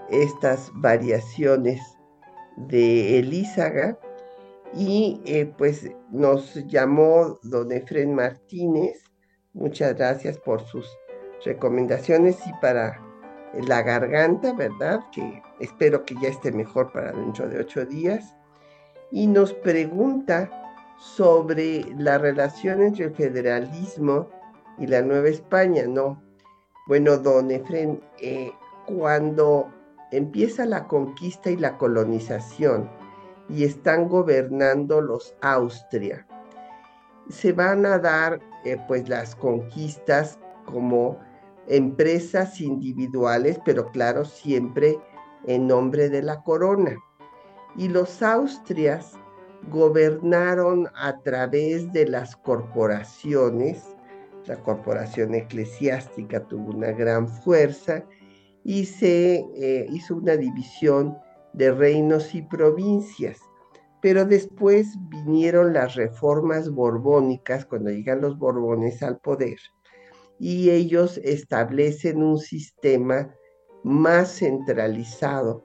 estas 0.09 0.71
variaciones 0.75 1.81
de 2.57 3.19
Elízaga 3.19 3.99
y 4.73 5.21
eh, 5.25 5.53
pues 5.59 5.91
nos 6.13 6.55
llamó 6.69 7.41
don 7.43 7.73
Efren 7.73 8.15
Martínez. 8.15 9.03
Muchas 9.53 9.97
gracias 9.97 10.39
por 10.39 10.63
sus 10.63 10.87
recomendaciones 11.45 12.39
y 12.47 12.53
para 12.61 13.03
la 13.67 13.83
garganta, 13.83 14.53
¿verdad? 14.53 15.01
Que 15.13 15.43
espero 15.59 16.05
que 16.05 16.15
ya 16.23 16.29
esté 16.29 16.53
mejor 16.53 16.93
para 16.93 17.11
dentro 17.11 17.49
de 17.49 17.59
ocho 17.59 17.85
días. 17.85 18.37
Y 19.11 19.27
nos 19.27 19.53
pregunta 19.55 20.49
sobre 21.01 21.85
la 21.99 22.19
relación 22.19 22.81
entre 22.81 23.07
el 23.07 23.15
federalismo 23.15 24.29
y 24.79 24.87
la 24.87 25.03
Nueva 25.03 25.29
España, 25.29 25.85
¿no? 25.89 26.26
Bueno, 26.87 27.17
don 27.17 27.51
Efren, 27.51 28.01
eh, 28.21 28.53
cuando 28.87 29.69
empieza 30.13 30.65
la 30.65 30.87
conquista 30.87 31.51
y 31.51 31.57
la 31.57 31.77
colonización 31.79 32.89
y 33.49 33.65
están 33.65 34.09
gobernando 34.09 35.01
los 35.01 35.35
Austria, 35.41 36.25
se 37.29 37.53
van 37.53 37.85
a 37.87 37.99
dar 37.99 38.39
eh, 38.65 38.77
pues 38.87 39.09
las 39.09 39.35
conquistas 39.35 40.39
como 40.65 41.19
empresas 41.67 42.61
individuales, 42.61 43.59
pero 43.65 43.91
claro, 43.91 44.25
siempre 44.25 44.97
en 45.49 45.67
nombre 45.67 46.09
de 46.09 46.23
la 46.23 46.41
corona. 46.45 46.95
Y 47.77 47.89
los 47.89 48.23
Austrias 48.23 49.15
gobernaron 49.71 50.89
a 50.95 51.21
través 51.23 51.93
de 51.93 52.07
las 52.07 52.37
corporaciones 52.37 53.96
la 54.47 54.57
corporación 54.63 55.35
eclesiástica 55.35 56.41
tuvo 56.47 56.73
una 56.73 56.93
gran 56.93 57.29
fuerza 57.29 58.05
y 58.65 58.85
se 58.85 59.45
eh, 59.57 59.87
hizo 59.91 60.17
una 60.17 60.37
división 60.37 61.17
de 61.53 61.73
reinos 61.73 62.35
y 62.35 62.43
provincias. 62.43 63.39
Pero 64.03 64.25
después 64.25 64.89
vinieron 65.09 65.73
las 65.73 65.95
reformas 65.95 66.71
borbónicas 66.71 67.65
cuando 67.65 67.91
llegan 67.91 68.21
los 68.21 68.39
borbones 68.39 69.03
al 69.03 69.19
poder 69.19 69.59
y 70.39 70.71
ellos 70.71 71.19
establecen 71.25 72.23
un 72.23 72.39
sistema 72.39 73.35
más 73.85 74.39
centralizado 74.39 75.65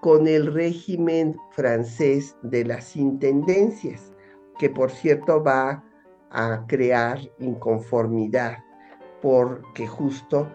con 0.00 0.26
el 0.26 0.52
régimen 0.52 1.36
francés 1.52 2.36
de 2.42 2.64
las 2.64 2.96
intendencias, 2.96 4.12
que 4.58 4.70
por 4.70 4.90
cierto 4.90 5.42
va 5.42 5.84
a 6.32 6.64
crear 6.66 7.18
inconformidad 7.38 8.58
porque 9.20 9.86
justo 9.86 10.48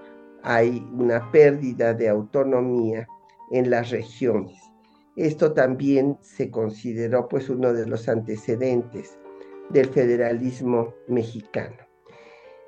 hay 0.43 0.85
una 0.93 1.31
pérdida 1.31 1.93
de 1.93 2.09
autonomía 2.09 3.07
en 3.51 3.69
las 3.69 3.91
regiones. 3.91 4.59
Esto 5.15 5.53
también 5.53 6.17
se 6.21 6.51
consideró 6.51 7.27
pues 7.27 7.49
uno 7.49 7.73
de 7.73 7.87
los 7.87 8.07
antecedentes 8.09 9.17
del 9.69 9.87
federalismo 9.87 10.93
mexicano. 11.07 11.77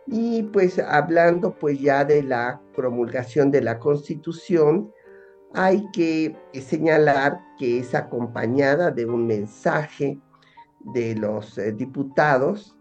Y 0.08 0.44
pues 0.44 0.80
hablando 0.80 1.54
pues 1.54 1.80
ya 1.80 2.04
de 2.06 2.24
la 2.24 2.62
promulgación 2.76 3.52
de 3.52 3.62
la 3.62 3.78
Constitución, 3.78 4.92
hay 5.54 5.86
que 5.92 6.36
señalar 6.54 7.40
que 7.58 7.80
es 7.80 7.94
acompañada 7.94 8.92
de 8.92 9.06
un 9.06 9.28
mensaje 9.28 10.20
de 10.94 11.16
los 11.16 11.58
eh, 11.58 11.72
diputados 11.74 12.79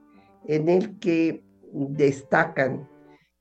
en 0.49 0.69
el 0.69 0.99
que 0.99 1.45
destacan 1.73 2.89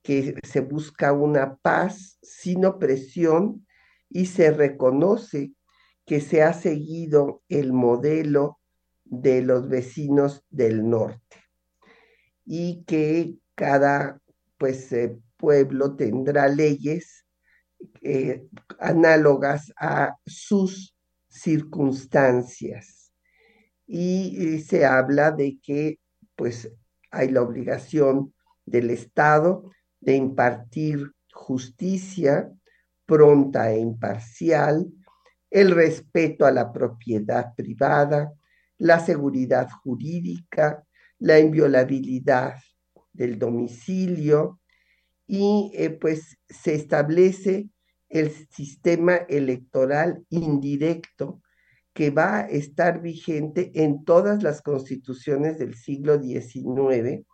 que 0.04 0.36
se 0.44 0.62
busca 0.62 1.12
una 1.14 1.56
paz 1.58 2.20
sin 2.22 2.66
opresión 2.66 3.66
y 4.10 4.28
se 4.28 4.52
reconoce 4.52 5.54
que 6.06 6.22
se 6.22 6.44
ha 6.44 6.54
seguido 6.54 7.42
el 7.50 7.74
modelo 7.74 8.60
de 9.04 9.42
los 9.42 9.68
vecinos 9.68 10.46
del 10.50 10.88
norte 10.90 11.38
y 12.46 12.84
que 12.84 13.36
cada 13.56 14.22
pues 14.58 14.94
pueblo 15.38 15.96
tendrá 15.96 16.48
leyes 16.48 17.26
análogas 18.80 19.72
a 19.78 20.18
sus 20.26 20.96
circunstancias. 21.28 23.14
Y 23.86 24.60
se 24.60 24.86
habla 24.86 25.32
de 25.32 25.60
que 25.62 26.00
pues 26.36 26.70
hay 27.12 27.30
la 27.30 27.42
obligación 27.42 28.34
del 28.66 28.90
Estado 28.90 29.72
de 30.00 30.16
impartir 30.16 31.12
justicia 31.32 32.52
pronta 33.06 33.72
e 33.72 33.80
imparcial, 33.80 34.86
el 35.50 35.72
respeto 35.72 36.46
a 36.46 36.52
la 36.52 36.74
propiedad 36.74 37.56
privada, 37.56 38.34
la 38.78 39.00
seguridad 39.00 39.70
jurídica, 39.84 40.84
la 41.20 41.40
inviolabilidad 41.40 42.56
del 43.14 43.40
domicilio 43.40 44.60
y 45.26 45.72
eh, 45.74 45.90
pues 45.90 46.38
se 46.48 46.76
establece 46.76 47.70
el 48.10 48.32
sistema 48.50 49.16
electoral 49.16 50.24
indirecto 50.30 51.42
que 51.98 52.12
va 52.12 52.42
a 52.42 52.48
estar 52.48 53.02
vigente 53.02 53.72
en 53.74 54.06
todas 54.06 54.44
las 54.44 54.62
constituciones 54.62 55.58
del 55.58 55.74
siglo 55.74 56.22
XIX. 56.22 57.26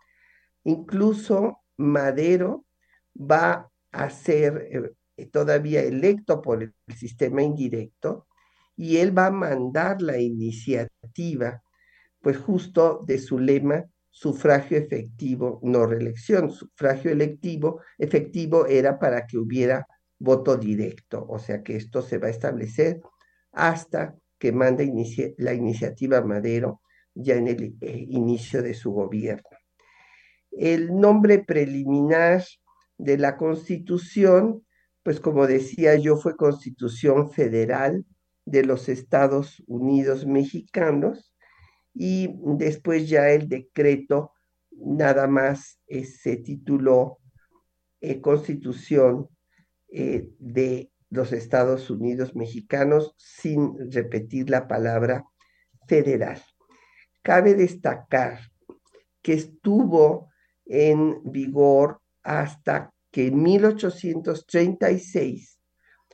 Incluso 0.63 1.59
Madero 1.75 2.63
va 3.13 3.69
a 3.91 4.09
ser 4.09 4.95
eh, 5.17 5.25
todavía 5.25 5.81
electo 5.81 6.41
por 6.41 6.63
el 6.63 6.73
sistema 6.95 7.43
indirecto 7.43 8.25
y 8.77 8.99
él 8.99 9.15
va 9.15 9.25
a 9.25 9.31
mandar 9.31 10.01
la 10.01 10.17
iniciativa, 10.17 11.61
pues 12.21 12.37
justo 12.37 13.03
de 13.05 13.19
su 13.19 13.39
lema, 13.39 13.83
sufragio 14.11 14.77
efectivo, 14.77 15.59
no 15.61 15.85
reelección. 15.85 16.51
Sufragio 16.51 17.11
electivo, 17.11 17.81
efectivo 17.97 18.65
era 18.65 18.97
para 18.97 19.27
que 19.27 19.37
hubiera 19.37 19.85
voto 20.19 20.55
directo, 20.55 21.25
o 21.27 21.37
sea 21.37 21.61
que 21.61 21.75
esto 21.75 22.01
se 22.01 22.17
va 22.17 22.27
a 22.27 22.31
establecer 22.31 23.01
hasta 23.51 24.15
que 24.43 24.51
manda 24.51 24.83
la 25.37 25.53
iniciativa 25.53 26.21
Madero 26.21 26.81
ya 27.15 27.35
en 27.35 27.47
el 27.47 27.77
eh, 27.79 28.05
inicio 28.09 28.61
de 28.61 28.73
su 28.73 28.91
gobierno. 28.91 29.47
El 30.51 30.93
nombre 30.99 31.39
preliminar 31.39 32.43
de 32.97 33.17
la 33.17 33.37
Constitución, 33.37 34.65
pues 35.01 35.21
como 35.21 35.47
decía 35.47 35.95
yo, 35.95 36.17
fue 36.17 36.35
Constitución 36.35 37.31
Federal 37.31 38.05
de 38.43 38.65
los 38.65 38.89
Estados 38.89 39.63
Unidos 39.65 40.25
Mexicanos 40.25 41.33
y 41.93 42.35
después 42.57 43.07
ya 43.07 43.29
el 43.29 43.47
decreto 43.47 44.33
nada 44.71 45.25
más 45.25 45.79
eh, 45.87 46.03
se 46.03 46.35
tituló 46.35 47.19
eh, 48.01 48.19
Constitución 48.19 49.29
de 49.87 50.92
los 51.13 51.31
Estados 51.31 51.89
Unidos 51.91 52.35
mexicanos 52.35 53.13
sin 53.17 53.91
repetir 53.91 54.49
la 54.49 54.67
palabra 54.67 55.23
federal. 55.87 56.43
Cabe 57.21 57.53
destacar 57.53 58.39
que 59.21 59.33
estuvo 59.33 60.31
en 60.65 61.21
vigor 61.23 62.01
hasta 62.23 62.91
que 63.11 63.27
en 63.27 63.43
1836 63.43 65.59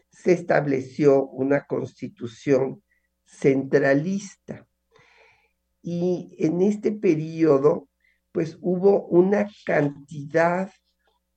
se 0.09 0.33
estableció 0.33 1.27
una 1.27 1.65
constitución 1.65 2.83
centralista. 3.25 4.67
Y 5.81 6.35
en 6.39 6.61
este 6.61 6.91
periodo, 6.91 7.87
pues 8.33 8.57
hubo 8.59 9.07
una 9.07 9.47
cantidad 9.65 10.69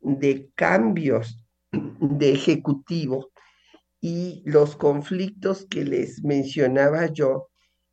de 0.01 0.51
cambios 0.57 1.47
de 1.71 2.33
ejecutivo 2.33 3.32
y 4.05 4.43
los 4.45 4.75
conflictos 4.75 5.65
que 5.71 5.85
les 5.85 6.25
mencionaba 6.25 7.07
yo 7.07 7.51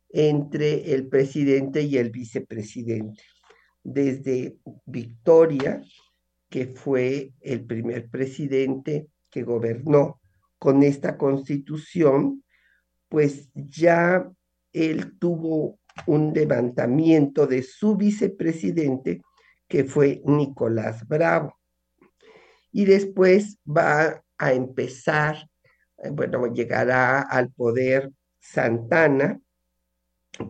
entre 0.08 0.92
el 0.92 1.06
presidente 1.06 1.82
y 1.82 1.98
el 1.98 2.10
vicepresidente. 2.10 3.22
Desde 3.84 4.58
Victoria, 4.86 5.80
que 6.48 6.66
fue 6.66 7.32
el 7.40 7.64
primer 7.64 8.10
presidente 8.10 9.06
que 9.30 9.44
gobernó 9.44 10.20
con 10.58 10.82
esta 10.82 11.16
constitución, 11.16 12.42
pues 13.08 13.48
ya 13.54 14.28
él 14.72 15.16
tuvo 15.16 15.78
un 16.06 16.32
levantamiento 16.32 17.46
de 17.46 17.62
su 17.62 17.96
vicepresidente, 17.96 19.22
que 19.68 19.84
fue 19.84 20.22
Nicolás 20.24 21.06
Bravo. 21.06 21.56
Y 22.72 22.84
después 22.84 23.58
va 23.64 24.24
a 24.38 24.52
empezar 24.52 25.49
bueno, 26.12 26.52
llegará 26.52 27.20
al 27.20 27.50
poder 27.50 28.10
Santana 28.38 29.40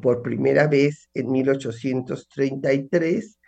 por 0.02 0.22
primera 0.22 0.66
vez 0.66 1.08
en 1.14 1.32
1833, 1.32 3.38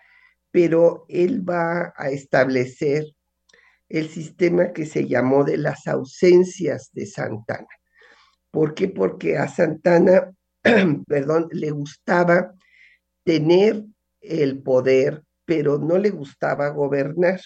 pero 0.50 1.04
él 1.08 1.48
va 1.48 1.92
a 1.96 2.10
establecer 2.10 3.14
el 3.88 4.08
sistema 4.08 4.72
que 4.72 4.86
se 4.86 5.06
llamó 5.06 5.44
de 5.44 5.58
las 5.58 5.86
ausencias 5.86 6.90
de 6.92 7.06
Santana. 7.06 7.68
¿Por 8.50 8.74
qué? 8.74 8.88
Porque 8.88 9.38
a 9.38 9.46
Santana, 9.48 10.32
perdón, 11.06 11.48
le 11.52 11.70
gustaba 11.70 12.54
tener 13.24 13.84
el 14.20 14.62
poder, 14.62 15.22
pero 15.44 15.78
no 15.78 15.98
le 15.98 16.10
gustaba 16.10 16.68
gobernar. 16.68 17.40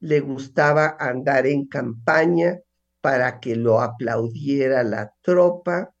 Le 0.00 0.20
gustaba 0.20 0.96
andar 0.98 1.46
en 1.46 1.66
campaña, 1.66 2.58
para 3.02 3.40
que 3.40 3.56
lo 3.56 3.80
aplaudiera 3.80 4.84
la 4.84 5.12
tropa 5.20 5.92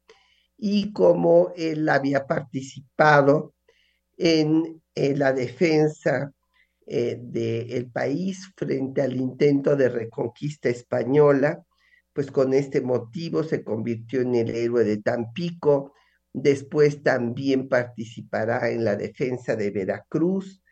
y 0.56 0.92
como 0.92 1.52
él 1.56 1.88
había 1.88 2.26
participado 2.26 3.54
en, 4.16 4.80
la 4.94 5.32
defensa 5.32 6.32
eh, 6.86 7.18
del 7.18 7.90
país 7.90 8.52
frente 8.56 9.02
al 9.02 9.16
intento 9.16 9.74
de 9.74 9.88
reconquista 9.88 10.68
española, 10.68 11.64
pues 12.12 12.30
con 12.30 12.52
este 12.54 12.82
motivo 12.82 13.42
se 13.42 13.64
convirtió 13.64 14.20
en 14.20 14.34
el 14.34 14.50
héroe 14.50 14.84
de 14.84 14.98
Tampico, 14.98 15.94
después 16.32 17.02
también 17.02 17.68
participará 17.68 18.70
en 18.70 18.84
la 18.84 18.96
defensa 18.96 19.56
de 19.56 19.70
Veracruz, 19.70 20.62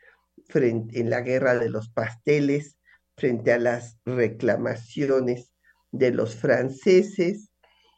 frente, 0.46 1.00
en 1.00 1.10
la 1.10 1.22
guerra 1.22 1.58
de 1.58 1.70
los 1.70 1.88
pasteles, 1.88 2.78
frente 3.16 3.52
a 3.52 3.58
las 3.58 3.98
reclamaciones 4.04 5.50
de 5.92 6.10
los 6.12 6.36
franceses 6.36 7.50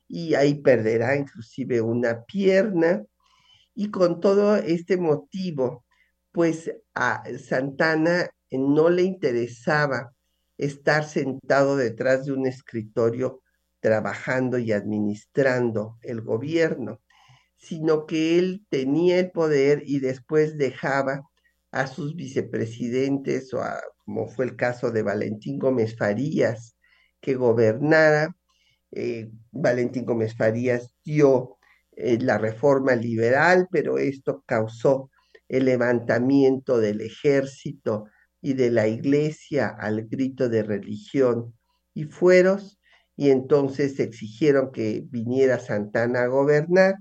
y 0.08 0.34
ahí 0.34 0.60
perderá 0.60 1.16
inclusive 1.16 1.80
una 1.80 2.24
pierna. 2.24 3.02
Y 3.74 3.90
con 3.90 4.20
todo 4.20 4.56
este 4.56 4.98
motivo, 4.98 5.84
pues 6.32 6.70
a 6.94 7.22
Santana 7.38 8.28
no 8.50 8.90
le 8.90 9.02
interesaba 9.02 10.12
estar 10.58 11.04
sentado 11.04 11.76
detrás 11.76 12.26
de 12.26 12.32
un 12.32 12.46
escritorio 12.46 13.42
trabajando 13.80 14.58
y 14.58 14.72
administrando 14.72 15.98
el 16.02 16.20
gobierno, 16.20 17.00
sino 17.56 18.06
que 18.06 18.38
él 18.38 18.64
tenía 18.68 19.18
el 19.18 19.30
poder 19.30 19.82
y 19.84 20.00
después 20.00 20.56
dejaba 20.56 21.22
a 21.70 21.86
sus 21.86 22.14
vicepresidentes, 22.14 23.52
o 23.54 23.62
como 24.04 24.28
fue 24.28 24.44
el 24.44 24.56
caso 24.56 24.90
de 24.90 25.02
Valentín 25.02 25.58
Gómez 25.58 25.96
Farías, 25.96 26.71
que 27.22 27.34
gobernara. 27.34 28.36
Eh, 28.90 29.30
Valentín 29.52 30.04
Gómez 30.04 30.36
Farías 30.36 30.94
dio 31.02 31.56
eh, 31.92 32.18
la 32.20 32.36
reforma 32.36 32.94
liberal, 32.94 33.68
pero 33.70 33.96
esto 33.96 34.44
causó 34.46 35.10
el 35.48 35.64
levantamiento 35.66 36.78
del 36.78 37.00
ejército 37.00 38.06
y 38.42 38.54
de 38.54 38.70
la 38.70 38.88
iglesia 38.88 39.68
al 39.68 40.06
grito 40.08 40.48
de 40.48 40.62
religión 40.62 41.54
y 41.94 42.04
fueros, 42.04 42.80
y 43.16 43.30
entonces 43.30 44.00
exigieron 44.00 44.72
que 44.72 45.04
viniera 45.08 45.58
Santana 45.58 46.22
a 46.24 46.26
gobernar, 46.26 46.94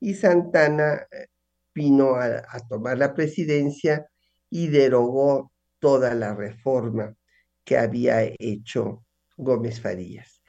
y 0.00 0.14
Santana 0.14 1.06
eh, 1.10 1.26
vino 1.74 2.14
a 2.16 2.60
tomar 2.68 2.98
la 2.98 3.14
presidencia 3.14 4.06
y 4.48 4.68
derogó 4.68 5.50
toda 5.80 6.14
la 6.14 6.34
reforma 6.34 7.16
que 7.64 7.76
había 7.76 8.22
hecho 8.38 9.04
Gómez 9.36 9.80
Farías. 9.80 10.42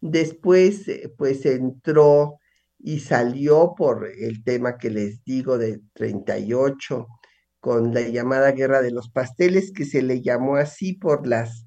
Después, 0.00 0.86
eh, 0.88 1.12
pues 1.16 1.46
entró 1.46 2.38
y 2.78 3.00
salió 3.00 3.74
por 3.76 4.06
el 4.06 4.44
tema 4.44 4.78
que 4.78 4.90
les 4.90 5.24
digo 5.24 5.58
de 5.58 5.80
38, 5.94 7.06
con 7.60 7.92
la 7.92 8.02
llamada 8.02 8.52
Guerra 8.52 8.82
de 8.82 8.92
los 8.92 9.10
Pasteles, 9.10 9.72
que 9.72 9.84
se 9.84 10.02
le 10.02 10.20
llamó 10.20 10.56
así 10.56 10.92
por 10.92 11.26
las 11.26 11.66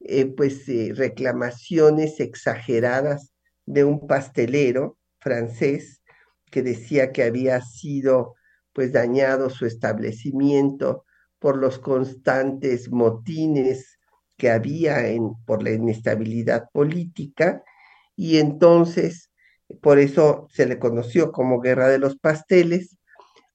eh, 0.00 0.26
pues, 0.26 0.68
eh, 0.68 0.92
reclamaciones 0.94 2.20
exageradas 2.20 3.32
de 3.66 3.84
un 3.84 4.06
pastelero 4.06 4.98
francés 5.20 6.02
que 6.50 6.62
decía 6.62 7.12
que 7.12 7.22
había 7.22 7.60
sido 7.62 8.34
pues 8.72 8.92
dañado 8.92 9.50
su 9.50 9.66
establecimiento 9.66 11.04
por 11.38 11.56
los 11.56 11.78
constantes 11.78 12.90
motines 12.90 13.91
que 14.36 14.50
había 14.50 15.08
en, 15.08 15.34
por 15.44 15.62
la 15.62 15.70
inestabilidad 15.70 16.68
política 16.72 17.62
y 18.16 18.38
entonces 18.38 19.32
por 19.80 19.98
eso 19.98 20.48
se 20.50 20.66
le 20.66 20.78
conoció 20.78 21.32
como 21.32 21.60
Guerra 21.60 21.88
de 21.88 21.98
los 21.98 22.18
Pasteles. 22.18 22.98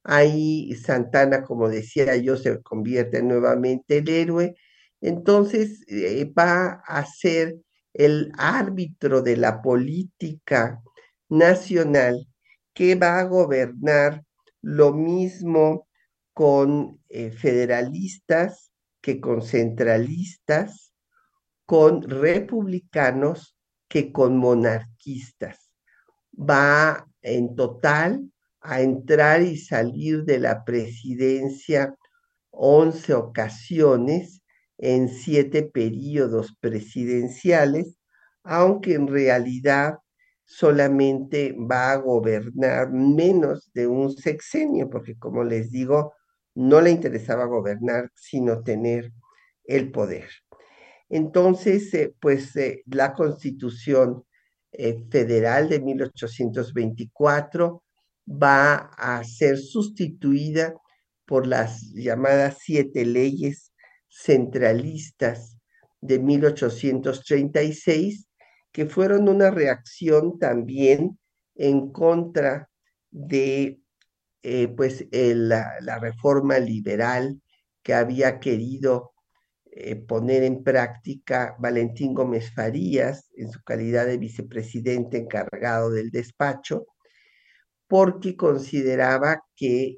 Ahí 0.04 0.74
Santana, 0.76 1.44
como 1.44 1.70
decía 1.70 2.16
yo, 2.18 2.38
se 2.38 2.62
convierte 2.62 3.22
nuevamente 3.22 4.00
el 4.00 4.10
héroe. 4.10 4.56
Entonces 5.02 5.84
eh, 5.88 6.26
va 6.38 6.82
a 6.86 7.06
ser 7.06 7.58
el 7.94 8.32
árbitro 8.38 9.22
de 9.22 9.38
la 9.38 9.62
política 9.62 10.82
nacional 11.30 12.28
que 12.74 12.96
va 12.96 13.20
a 13.20 13.24
gobernar 13.24 14.24
lo 14.62 14.94
mismo 14.94 15.88
con 16.34 17.00
eh, 17.10 17.32
federalistas 17.32 18.67
que 19.08 19.22
con 19.22 19.42
centralistas, 19.42 20.94
con 21.66 22.02
republicanos 22.02 23.56
que 23.88 24.12
con 24.12 24.36
monarquistas. 24.36 25.72
Va 26.38 27.08
en 27.22 27.56
total 27.56 28.30
a 28.60 28.82
entrar 28.82 29.44
y 29.44 29.56
salir 29.56 30.26
de 30.26 30.40
la 30.40 30.66
presidencia 30.66 31.96
11 32.50 33.14
ocasiones 33.14 34.42
en 34.78 35.08
siete 35.08 35.64
periodos 35.64 36.58
presidenciales, 36.60 38.02
aunque 38.44 38.96
en 38.96 39.08
realidad 39.08 40.00
solamente 40.44 41.56
va 41.58 41.94
a 41.94 41.96
gobernar 41.96 42.92
menos 42.92 43.72
de 43.74 43.88
un 43.88 44.12
sexenio, 44.18 44.90
porque 44.90 45.18
como 45.18 45.46
les 45.46 45.72
digo, 45.72 46.17
no 46.58 46.82
le 46.82 46.90
interesaba 46.90 47.46
gobernar, 47.46 48.12
sino 48.16 48.64
tener 48.64 49.14
el 49.66 49.92
poder. 49.92 50.28
Entonces, 51.08 51.94
eh, 51.94 52.16
pues 52.20 52.56
eh, 52.56 52.82
la 52.88 53.14
constitución 53.14 54.24
eh, 54.72 55.06
federal 55.12 55.70
de 55.70 55.80
1824 55.80 57.84
va 58.28 58.74
a 58.98 59.24
ser 59.24 59.60
sustituida 59.60 60.74
por 61.26 61.46
las 61.46 61.94
llamadas 61.94 62.58
siete 62.60 63.06
leyes 63.06 63.72
centralistas 64.10 65.60
de 66.02 66.18
1836 66.18 68.30
que 68.72 68.88
fueron 68.88 69.30
una 69.30 69.52
reacción 69.52 70.40
también 70.40 71.20
en 71.54 71.92
contra 71.92 72.68
de 73.12 73.80
eh, 74.50 74.70
pues 74.70 75.06
la, 75.12 76.00
reforma 76.00 76.58
liberal 76.58 77.42
que 77.84 77.94
había 77.94 78.40
querido 78.40 79.12
eh, 79.66 79.98
poner 79.98 80.44
en 80.44 80.64
práctica 80.64 81.58
Valentín 81.60 82.14
Gómez 82.14 82.54
Farías 82.54 83.30
en 83.36 83.52
su 83.52 83.62
calidad 83.64 84.06
de 84.06 84.18
vicepresidente 84.18 85.18
encargado 85.18 85.92
del 85.92 86.12
despacho, 86.12 86.86
porque 87.88 88.38
consideraba 88.38 89.44
que 89.58 89.98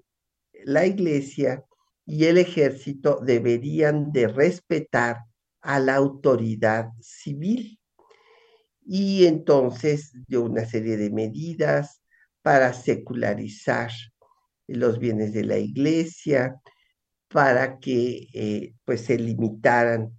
la 0.66 0.88
iglesia 0.88 1.64
y 2.04 2.26
el 2.26 2.39
ejército 2.39 3.20
deberían 3.24 4.12
de 4.12 4.30
respetar 4.30 5.18
a 5.62 5.80
la 5.80 5.93
autoridad 5.93 6.89
civil. 7.02 7.80
Y 8.84 9.28
entonces 9.28 10.12
dio 10.28 10.41
una 10.41 10.66
serie 10.66 10.97
de 10.97 11.12
medidas 11.12 12.02
para 12.41 12.74
secularizar 12.74 13.91
los 14.76 14.99
bienes 14.99 15.34
de 15.34 15.43
la 15.43 15.57
iglesia, 15.57 16.55
para 17.30 17.80
que 17.80 18.28
eh, 18.34 18.74
pues 18.86 19.01
se 19.01 19.17
limitaran 19.17 20.11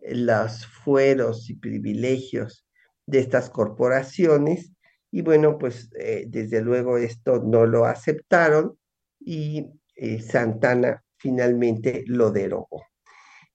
los 0.00 0.66
fueros 0.66 1.48
y 1.50 1.54
privilegios 1.54 2.66
de 3.06 3.18
estas 3.18 3.50
corporaciones 3.50 4.72
y 5.10 5.22
bueno 5.22 5.58
pues 5.58 5.90
eh, 5.98 6.24
desde 6.28 6.62
luego 6.62 6.98
esto 6.98 7.42
no 7.42 7.66
lo 7.66 7.84
aceptaron 7.84 8.78
y 9.18 9.66
eh, 9.96 10.20
Santana 10.20 11.02
finalmente 11.18 12.04
lo 12.06 12.30
derogó. 12.30 12.84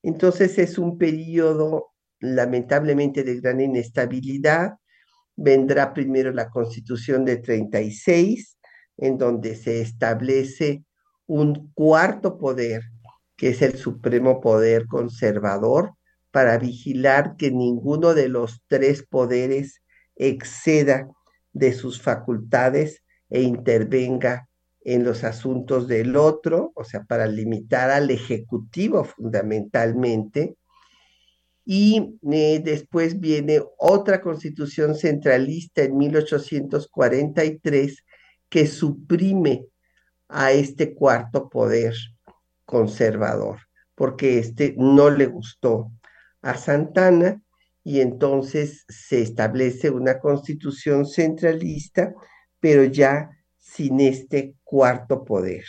Entonces 0.02 0.58
es 0.58 0.78
un 0.78 0.98
periodo 0.98 1.94
lamentablemente 2.20 3.24
de 3.24 3.40
gran 3.40 3.60
inestabilidad. 3.60 4.74
Vendrá 5.34 5.92
primero 5.92 6.32
la 6.32 6.48
constitución 6.48 7.24
de 7.24 7.38
36, 7.38 8.55
en 8.96 9.18
donde 9.18 9.56
se 9.56 9.80
establece 9.80 10.84
un 11.26 11.72
cuarto 11.74 12.38
poder, 12.38 12.82
que 13.36 13.50
es 13.50 13.62
el 13.62 13.76
supremo 13.76 14.40
poder 14.40 14.86
conservador, 14.86 15.94
para 16.30 16.58
vigilar 16.58 17.36
que 17.36 17.50
ninguno 17.50 18.14
de 18.14 18.28
los 18.28 18.62
tres 18.68 19.02
poderes 19.02 19.82
exceda 20.16 21.08
de 21.52 21.72
sus 21.72 22.00
facultades 22.00 23.02
e 23.30 23.42
intervenga 23.42 24.48
en 24.84 25.02
los 25.02 25.24
asuntos 25.24 25.88
del 25.88 26.14
otro, 26.14 26.72
o 26.74 26.84
sea, 26.84 27.04
para 27.04 27.26
limitar 27.26 27.90
al 27.90 28.10
Ejecutivo 28.10 29.04
fundamentalmente, 29.04 30.56
y 31.64 32.16
eh, 32.30 32.60
después 32.64 33.18
viene 33.18 33.60
otra 33.78 34.20
constitución 34.20 34.94
centralista 34.94 35.82
en 35.82 35.96
1843 35.96 38.04
que 38.56 38.66
suprime 38.66 39.68
a 40.28 40.50
este 40.50 40.94
cuarto 40.94 41.50
poder 41.50 41.92
conservador, 42.64 43.58
porque 43.94 44.38
este 44.38 44.74
no 44.78 45.10
le 45.10 45.26
gustó 45.26 45.92
a 46.40 46.56
Santana 46.56 47.42
y 47.84 48.00
entonces 48.00 48.86
se 48.88 49.20
establece 49.20 49.90
una 49.90 50.20
constitución 50.20 51.04
centralista, 51.04 52.14
pero 52.58 52.84
ya 52.84 53.28
sin 53.58 54.00
este 54.00 54.54
cuarto 54.64 55.22
poder. 55.22 55.66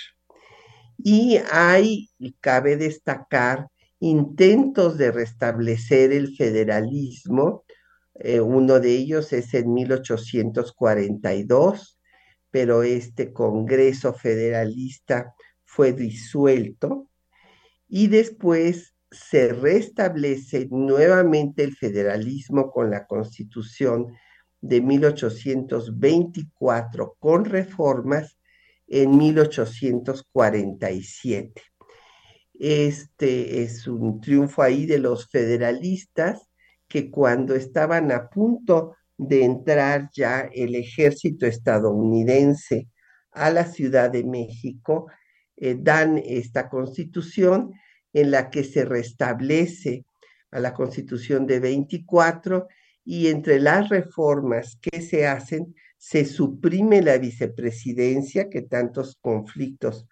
Y 0.97 1.41
hay, 1.51 2.09
cabe 2.39 2.77
destacar, 2.77 3.67
intentos 3.99 4.97
de 4.97 5.11
restablecer 5.11 6.13
el 6.13 6.37
federalismo. 6.37 7.65
Eh, 8.13 8.39
uno 8.39 8.79
de 8.79 8.93
ellos 8.93 9.33
es 9.33 9.53
en 9.53 9.73
1842, 9.73 11.96
pero 12.51 12.83
este 12.83 13.33
Congreso 13.33 14.13
Federalista 14.13 15.33
fue 15.63 15.93
disuelto 15.93 17.09
y 17.87 18.07
después 18.07 18.93
se 19.11 19.53
restablece 19.53 20.67
nuevamente 20.69 21.63
el 21.63 21.73
federalismo 21.75 22.71
con 22.71 22.89
la 22.89 23.07
Constitución 23.07 24.13
de 24.59 24.81
1824 24.81 27.15
con 27.19 27.45
reformas 27.45 28.37
en 28.87 29.17
1847. 29.17 31.61
Este 32.53 33.63
es 33.63 33.87
un 33.87 34.19
triunfo 34.19 34.61
ahí 34.61 34.85
de 34.85 34.99
los 34.99 35.29
federalistas 35.29 36.49
que 36.87 37.09
cuando 37.11 37.55
estaban 37.55 38.11
a 38.11 38.29
punto 38.29 38.96
de 39.17 39.43
entrar 39.43 40.09
ya 40.13 40.49
el 40.53 40.75
ejército 40.75 41.45
estadounidense 41.45 42.87
a 43.31 43.49
la 43.49 43.65
Ciudad 43.65 44.09
de 44.11 44.23
México, 44.23 45.07
eh, 45.55 45.75
dan 45.79 46.17
esta 46.23 46.69
constitución 46.69 47.71
en 48.13 48.31
la 48.31 48.49
que 48.49 48.63
se 48.63 48.85
restablece 48.85 50.05
a 50.51 50.59
la 50.59 50.73
constitución 50.73 51.45
de 51.45 51.59
24 51.59 52.67
y 53.03 53.27
entre 53.27 53.59
las 53.59 53.89
reformas 53.89 54.77
que 54.81 55.01
se 55.01 55.27
hacen 55.27 55.75
se 55.97 56.25
suprime 56.25 57.01
la 57.01 57.17
vicepresidencia 57.17 58.49
que 58.49 58.61
tantos 58.61 59.17
conflictos 59.19 60.05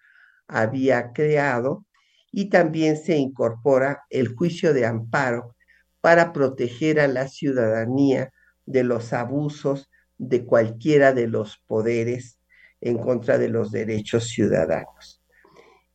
había 0.48 1.12
creado 1.12 1.86
y 2.32 2.48
también 2.48 2.96
se 2.96 3.16
incorpora 3.16 4.02
el 4.10 4.34
juicio 4.34 4.74
de 4.74 4.84
amparo 4.84 5.54
para 6.00 6.32
proteger 6.32 7.00
a 7.00 7.08
la 7.08 7.28
ciudadanía 7.28 8.32
de 8.66 8.84
los 8.84 9.12
abusos 9.12 9.88
de 10.18 10.44
cualquiera 10.44 11.12
de 11.12 11.28
los 11.28 11.62
poderes 11.66 12.38
en 12.80 12.98
contra 12.98 13.38
de 13.38 13.48
los 13.48 13.70
derechos 13.70 14.28
ciudadanos. 14.28 15.22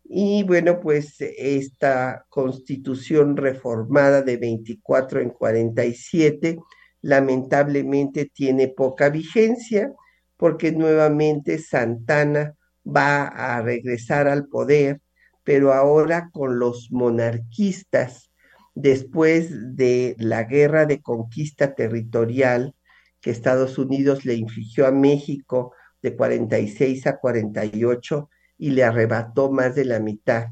Y 0.03 0.43
bueno, 0.43 0.79
pues 0.81 1.15
esta 1.19 2.25
constitución 2.29 3.37
reformada 3.37 4.21
de 4.21 4.37
24 4.37 5.21
en 5.21 5.29
47 5.29 6.57
lamentablemente 7.01 8.25
tiene 8.25 8.67
poca 8.67 9.09
vigencia 9.09 9.93
porque 10.35 10.71
nuevamente 10.71 11.59
Santana 11.59 12.55
va 12.85 13.27
a 13.27 13.61
regresar 13.61 14.27
al 14.27 14.47
poder 14.47 14.99
pero 15.43 15.73
ahora 15.73 16.29
con 16.31 16.59
los 16.59 16.91
monarquistas, 16.91 18.30
después 18.81 19.75
de 19.75 20.15
la 20.17 20.43
guerra 20.43 20.85
de 20.85 21.01
conquista 21.01 21.75
territorial 21.75 22.73
que 23.21 23.29
Estados 23.29 23.77
Unidos 23.77 24.25
le 24.25 24.33
infligió 24.33 24.87
a 24.87 24.91
México 24.91 25.73
de 26.01 26.15
46 26.15 27.05
a 27.05 27.17
48 27.17 28.29
y 28.57 28.71
le 28.71 28.83
arrebató 28.83 29.51
más 29.51 29.75
de 29.75 29.85
la 29.85 29.99
mitad 29.99 30.47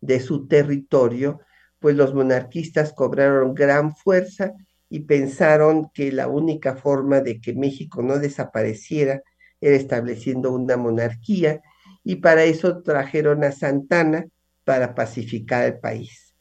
de 0.00 0.20
su 0.20 0.46
territorio, 0.46 1.40
pues 1.80 1.96
los 1.96 2.14
monarquistas 2.14 2.92
cobraron 2.92 3.54
gran 3.54 3.94
fuerza 3.96 4.52
y 4.88 5.00
pensaron 5.00 5.90
que 5.92 6.12
la 6.12 6.28
única 6.28 6.76
forma 6.76 7.20
de 7.20 7.40
que 7.40 7.54
México 7.54 8.02
no 8.02 8.18
desapareciera 8.18 9.22
era 9.60 9.76
estableciendo 9.76 10.52
una 10.52 10.76
monarquía 10.76 11.60
y 12.04 12.16
para 12.16 12.44
eso 12.44 12.82
trajeron 12.82 13.42
a 13.42 13.52
Santana 13.52 14.26
para 14.64 14.94
pacificar 14.94 15.64
el 15.64 15.78
país. 15.80 16.31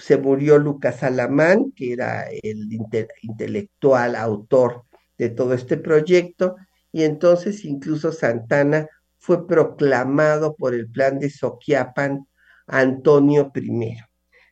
Se 0.00 0.16
murió 0.16 0.58
Lucas 0.58 1.02
Alamán, 1.02 1.72
que 1.76 1.92
era 1.92 2.26
el 2.42 2.68
intelectual 3.22 4.16
autor 4.16 4.84
de 5.18 5.28
todo 5.28 5.54
este 5.54 5.76
proyecto, 5.76 6.56
y 6.90 7.04
entonces 7.04 7.64
incluso 7.64 8.10
Santana 8.10 8.88
fue 9.18 9.46
proclamado 9.46 10.56
por 10.56 10.74
el 10.74 10.90
plan 10.90 11.18
de 11.18 11.30
Soquiapan 11.30 12.26
Antonio 12.66 13.52
I. 13.54 13.98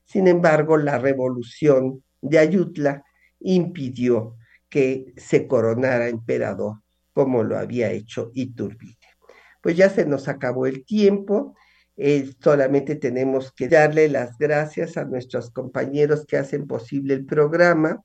Sin 0.04 0.28
embargo, 0.28 0.76
la 0.76 0.98
revolución 0.98 2.04
de 2.20 2.38
Ayutla 2.38 3.02
impidió 3.40 4.36
que 4.68 5.14
se 5.16 5.46
coronara 5.46 6.08
emperador 6.08 6.82
como 7.12 7.42
lo 7.42 7.58
había 7.58 7.90
hecho 7.90 8.30
Iturbide. 8.34 8.96
Pues 9.62 9.76
ya 9.76 9.90
se 9.90 10.06
nos 10.06 10.28
acabó 10.28 10.66
el 10.66 10.84
tiempo, 10.84 11.56
eh, 12.00 12.30
solamente 12.40 12.94
tenemos 12.94 13.52
que 13.52 13.68
darle 13.68 14.08
las 14.08 14.38
gracias 14.38 14.96
a 14.96 15.04
nuestros 15.04 15.50
compañeros 15.50 16.24
que 16.26 16.36
hacen 16.36 16.68
posible 16.68 17.14
el 17.14 17.26
programa. 17.26 18.04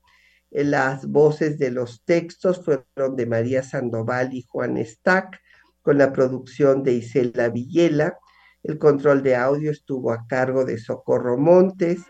Eh, 0.50 0.64
las 0.64 1.06
voces 1.06 1.58
de 1.58 1.70
los 1.70 2.02
textos 2.04 2.64
fueron 2.64 3.14
de 3.14 3.26
María 3.26 3.62
Sandoval 3.62 4.34
y 4.34 4.42
Juan 4.48 4.84
Stack, 4.84 5.40
con 5.80 5.98
la 5.98 6.12
producción 6.12 6.82
de 6.82 6.94
Isela 6.94 7.48
Villela. 7.50 8.18
El 8.64 8.78
control 8.78 9.22
de 9.22 9.36
audio 9.36 9.70
estuvo 9.70 10.10
a 10.10 10.26
cargo 10.26 10.64
de 10.64 10.78
Socorro 10.78 11.38
Montes 11.38 12.00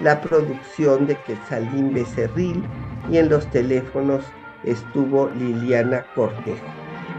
la 0.00 0.20
producción 0.20 1.06
de 1.06 1.16
Quetzalín 1.24 1.92
Becerril 1.92 2.62
y 3.10 3.18
en 3.18 3.28
los 3.28 3.48
teléfonos 3.50 4.24
estuvo 4.64 5.28
Liliana 5.30 6.04
Cortejo. 6.14 6.66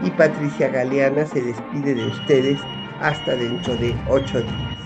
Y 0.02 0.10
Patricia 0.10 0.68
Galeana 0.68 1.24
se 1.26 1.42
despide 1.42 1.94
de 1.94 2.06
ustedes 2.06 2.60
hasta 3.08 3.36
dentro 3.36 3.76
de 3.76 4.02
ocho 4.06 4.42
días. 4.42 4.81